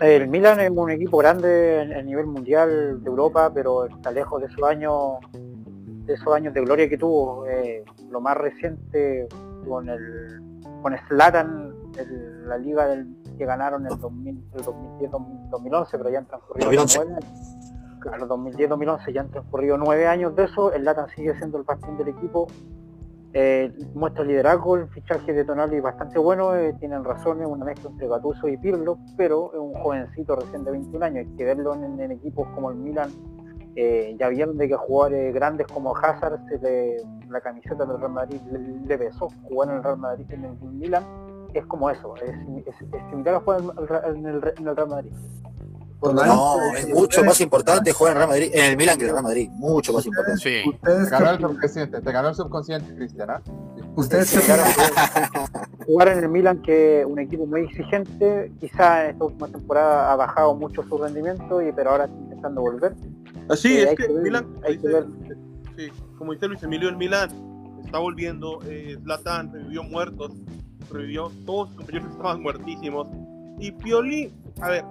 [0.00, 4.40] El Milan es un equipo grande en- a nivel mundial de Europa, pero está lejos
[4.40, 7.46] de esos años, de esos años de gloria que tuvo.
[7.46, 9.28] Eh, lo más reciente
[9.66, 10.40] con el
[10.82, 13.06] con Zlatan, el- la liga del,
[13.36, 16.98] que ganaron el 2000, el 2010-2011, pero ya han transcurrido 2011.
[16.98, 17.60] nueve años.
[18.00, 20.72] Claro, 2010-2011 ya han transcurrido nueve años de eso.
[20.72, 22.46] El Zlatan sigue siendo el bastión del equipo.
[23.36, 27.90] Eh, muestra liderazgo, el fichaje de Tonali bastante bueno, eh, tienen razón, es una mezcla
[27.90, 31.74] entre Gattuso y Pirlo, pero es un jovencito recién de 21 años, hay que verlo
[31.74, 33.10] en, en equipos como el Milan,
[33.74, 38.12] eh, ya vieron de que jugadores grandes como Hazard, se le- la camiseta del Real
[38.12, 41.02] Madrid le, le pesó, jugar en el Real Madrid en el Milan
[41.58, 42.30] es como eso, es,
[42.66, 45.10] es- es similar a jugar en el, en el- en el Real Madrid.
[46.02, 49.14] No, es mucho más importante jugar en Real Madrid, en el Milan que en el
[49.14, 49.48] Real Madrid.
[49.52, 50.38] Mucho más importante.
[50.42, 50.62] Sí.
[50.68, 53.30] Ustedes, Te ganó el subconsciente, te ganó el subconsciente, Cristian.
[53.30, 53.42] ¿ah?
[53.96, 54.58] ustedes opinan?
[55.86, 60.12] jugar en el Milan, que es un equipo muy exigente, quizá en esta última temporada
[60.12, 62.94] ha bajado mucho su rendimiento, y, pero ahora está intentando volver.
[63.48, 65.04] Así Eh, es que que ver, Milan, hay que dice-
[65.76, 65.88] sí,
[66.18, 67.30] como dice Luis Emilio, el Milan
[67.82, 68.58] está volviendo.
[68.66, 70.32] Eh, Zlatan revivió muertos,
[70.90, 73.06] revivió todos sus compañeros estaban muertísimos.
[73.58, 74.84] Y Pioli, a ver,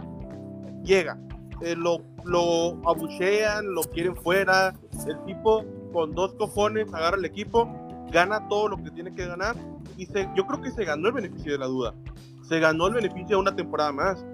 [0.84, 1.18] llega,
[1.62, 4.74] eh, lo, lo abuchean, lo quieren fuera.
[5.08, 7.70] El tipo con dos cojones agarra el equipo,
[8.12, 9.56] gana todo lo que tiene que ganar.
[9.98, 11.94] Y se, yo creo que se ganó el beneficio de la duda.
[12.48, 14.26] Se ganó el beneficio de una temporada más.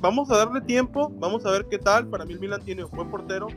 [0.00, 2.06] Vamos a darle tiempo, vamos a ver qué tal.
[2.08, 3.48] Para mí el Milan tiene un buen portero,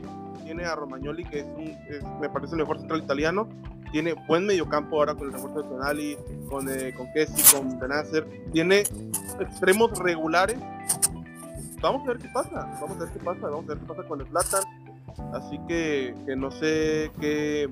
[0.48, 3.46] tiene a Romagnoli, que es, un, es- me parece el mejor central italiano.
[3.92, 6.16] tiene buen mediocampo ahora con el refuerzo de Tonali,
[6.48, 8.82] con, eh, con Kessi, con Benacer, tiene
[9.40, 10.58] extremos regulares.
[11.82, 14.02] Vamos a ver qué pasa, vamos a ver qué pasa, vamos a ver qué pasa
[14.04, 14.62] con el Platan.
[15.34, 17.68] Así que, que no sé qué,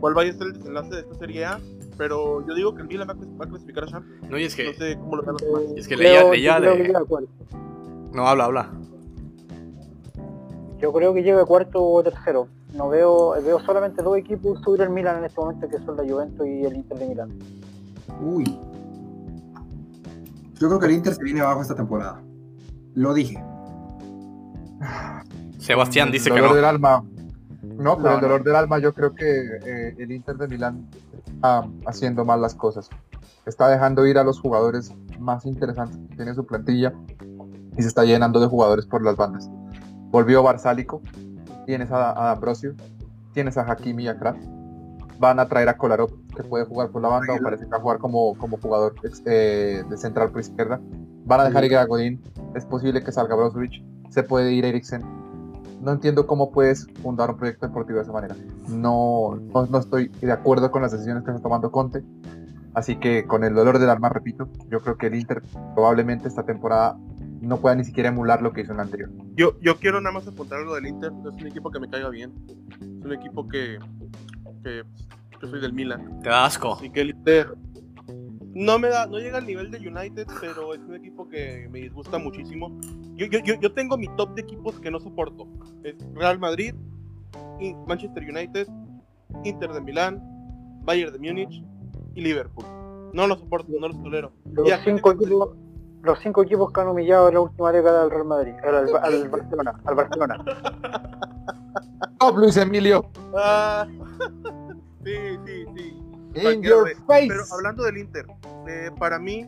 [0.00, 1.60] cuál vaya a ser el desenlace de esta Serie A,
[1.96, 4.28] pero yo digo que el Milan va a clasificar a Champions.
[4.30, 5.62] No, y es que, no sé cómo lo vean los demás.
[5.78, 6.92] es que leía, leía de...
[8.12, 8.70] No, habla, habla.
[10.78, 12.48] Yo creo que llega cuarto o tercero.
[12.74, 16.04] No veo, veo solamente dos equipos subir el Milan en este momento, que son la
[16.04, 17.38] Juventus y el Inter de Milán.
[18.20, 18.44] Uy.
[20.58, 22.20] Yo creo que el Inter se viene abajo esta temporada.
[22.94, 23.42] Lo dije.
[25.58, 26.56] Sebastián dice el que dolor no.
[26.56, 27.04] del alma.
[27.62, 29.24] No, pero No, el dolor del alma yo creo que
[29.64, 30.88] eh, el Inter de Milán
[31.26, 32.88] está haciendo mal las cosas.
[33.44, 36.92] Está dejando ir a los jugadores más interesantes que tiene su plantilla
[37.76, 39.50] y se está llenando de jugadores por las bandas.
[40.16, 41.02] Volvió Barsálico,
[41.66, 42.74] tienes a, a Ambrosio,
[43.34, 44.40] tienes a Hakimi y a Kraft.
[45.18, 47.76] Van a traer a Kolarov, que puede jugar por la banda o parece que va
[47.76, 48.94] a jugar como, como jugador
[49.26, 50.80] eh, de central por izquierda.
[51.26, 52.22] Van a dejar ir a Godín,
[52.54, 55.02] es posible que salga Brozovic, se puede ir Eriksen,
[55.82, 58.34] no entiendo cómo puedes fundar un proyecto deportivo de esa manera.
[58.68, 62.02] No, no, no estoy de acuerdo con las decisiones que está tomando Conte.
[62.72, 65.42] Así que con el dolor del alma, repito, yo creo que el Inter
[65.74, 66.96] probablemente esta temporada
[67.46, 69.10] no pueda ni siquiera emular lo que hizo en la anterior.
[69.34, 71.12] Yo, yo quiero nada más apuntar algo del Inter.
[71.26, 72.32] Es un equipo que me caiga bien.
[72.80, 73.78] Es un equipo que,
[74.64, 74.82] que
[75.42, 76.20] yo soy del Milan.
[76.22, 76.74] Te da asco.
[76.74, 77.54] Así que el Inter
[78.54, 81.80] no me da, no llega al nivel de United, pero es un equipo que me
[81.80, 82.78] disgusta muchísimo.
[83.14, 85.46] Yo, yo, yo, yo tengo mi top de equipos que no soporto.
[85.84, 86.74] Es Real Madrid,
[87.60, 88.66] y Manchester United,
[89.44, 90.22] Inter de Milán,
[90.84, 91.62] Bayern de Múnich
[92.14, 92.64] y Liverpool.
[93.12, 94.32] No los soporto, no los tolero.
[94.52, 95.26] Los cinco, gente-
[96.06, 98.96] los cinco equipos que han humillado en la última década al Real Madrid, al, al-
[99.04, 100.44] al Barcelona, al Barcelona.
[102.18, 103.10] ¡Top, Luis Emilio!
[103.36, 103.86] Ah,
[105.04, 106.02] sí, sí, sí.
[106.34, 107.26] ¡In your face!
[107.28, 108.26] Pero hablando del Inter,
[108.68, 109.46] eh, para mí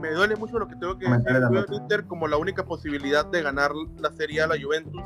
[0.00, 1.32] me duele mucho lo que tengo que decir.
[1.50, 5.02] Veo al Inter como la única posibilidad de ganar la Serie A a la Juventus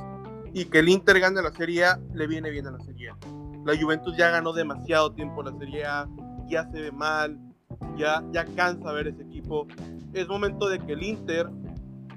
[0.52, 3.16] y que el Inter gane la Serie A le viene bien a la Serie A.
[3.64, 6.08] La Juventus ya ganó demasiado tiempo la Serie A,
[6.48, 7.38] ya se ve mal,
[7.96, 9.66] ya, ya cansa ver ese equipo.
[10.12, 11.48] Es momento de que el Inter.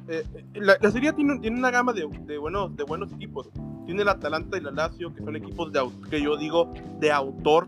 [0.08, 0.24] eh,
[0.56, 3.50] la, Serie tiene, tiene una gama de, de buenos, de buenos equipos.
[3.86, 7.68] Tiene el Atalanta y la Lazio, que son equipos de, que yo digo de autor,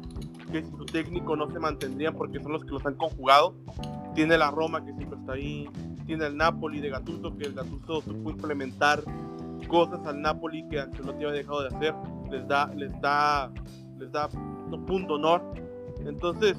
[0.52, 3.56] que sin su técnico no se mantendrían porque son los que los han conjugado.
[4.14, 5.68] Tiene la Roma, que siempre está ahí.
[6.06, 9.04] Tiene el Napoli de Gattuso, que el Gattuso supo implementar
[9.68, 11.94] cosas al Napoli que Ancelotti había dejado de hacer.
[12.32, 13.52] Les da, les da,
[13.98, 14.30] les da
[14.72, 15.42] un punto honor.
[16.06, 16.56] Entonces,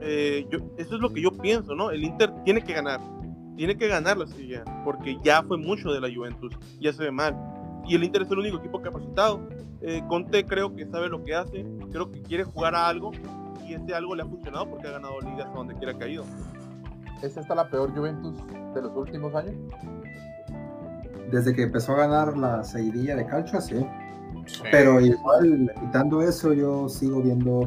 [0.00, 1.90] eh, yo, eso es lo que yo pienso, ¿no?
[1.90, 3.00] El Inter tiene que ganar.
[3.56, 7.04] Tiene que ganar la Serie A, porque ya fue mucho de la Juventus, ya se
[7.04, 7.34] ve mal.
[7.86, 9.48] Y el Inter es el único equipo capacitado.
[9.80, 13.12] Eh, Conte creo que sabe lo que hace, creo que quiere jugar a algo,
[13.66, 16.08] y ese algo le ha funcionado porque ha ganado ligas a donde quiera que ha
[16.08, 16.24] ido.
[17.22, 18.36] ¿Es esta la peor Juventus
[18.74, 19.54] de los últimos años?
[21.30, 23.86] Desde que empezó a ganar la seguidilla de Calcio, sí.
[24.46, 24.62] Sí.
[24.70, 27.66] Pero igual, quitando eso, yo sigo viendo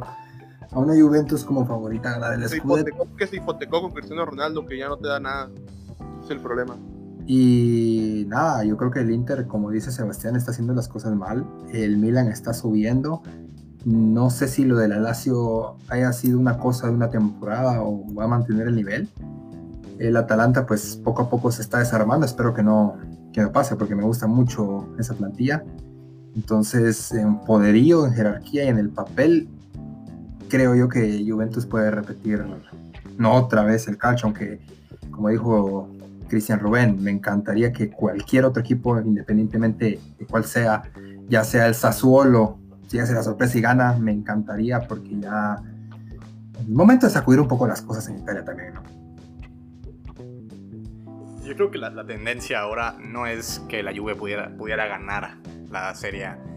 [0.71, 3.07] a una Juventus como favorita a ganar el Se Scudetto.
[3.17, 5.49] que se hipotecó con Cristiano Ronaldo, que ya no te da nada.
[6.23, 6.77] Es el problema.
[7.25, 11.45] Y nada, yo creo que el Inter, como dice Sebastián, está haciendo las cosas mal.
[11.71, 13.21] El Milan está subiendo.
[13.85, 18.03] No sé si lo de la Lazio haya sido una cosa de una temporada o
[18.13, 19.09] va a mantener el nivel.
[19.99, 22.25] El Atalanta, pues poco a poco se está desarmando.
[22.25, 22.95] Espero que no,
[23.31, 25.63] que no pase porque me gusta mucho esa plantilla.
[26.35, 29.49] Entonces, en poderío, en jerarquía y en el papel,
[30.49, 32.43] creo yo que Juventus puede repetir,
[33.17, 34.59] no otra vez el calcio, aunque,
[35.11, 35.89] como dijo
[36.27, 40.83] Cristian Rubén, me encantaría que cualquier otro equipo, independientemente de cuál sea,
[41.27, 45.57] ya sea el Sassuolo, si hace la sorpresa y gana, me encantaría porque ya
[46.59, 48.83] es momento de sacudir un poco las cosas en Italia también, ¿no?
[51.45, 55.37] Yo creo que la, tendencia ahora no es que la Juve pudiera, pudiera ganar
[55.71, 56.48] la Serie.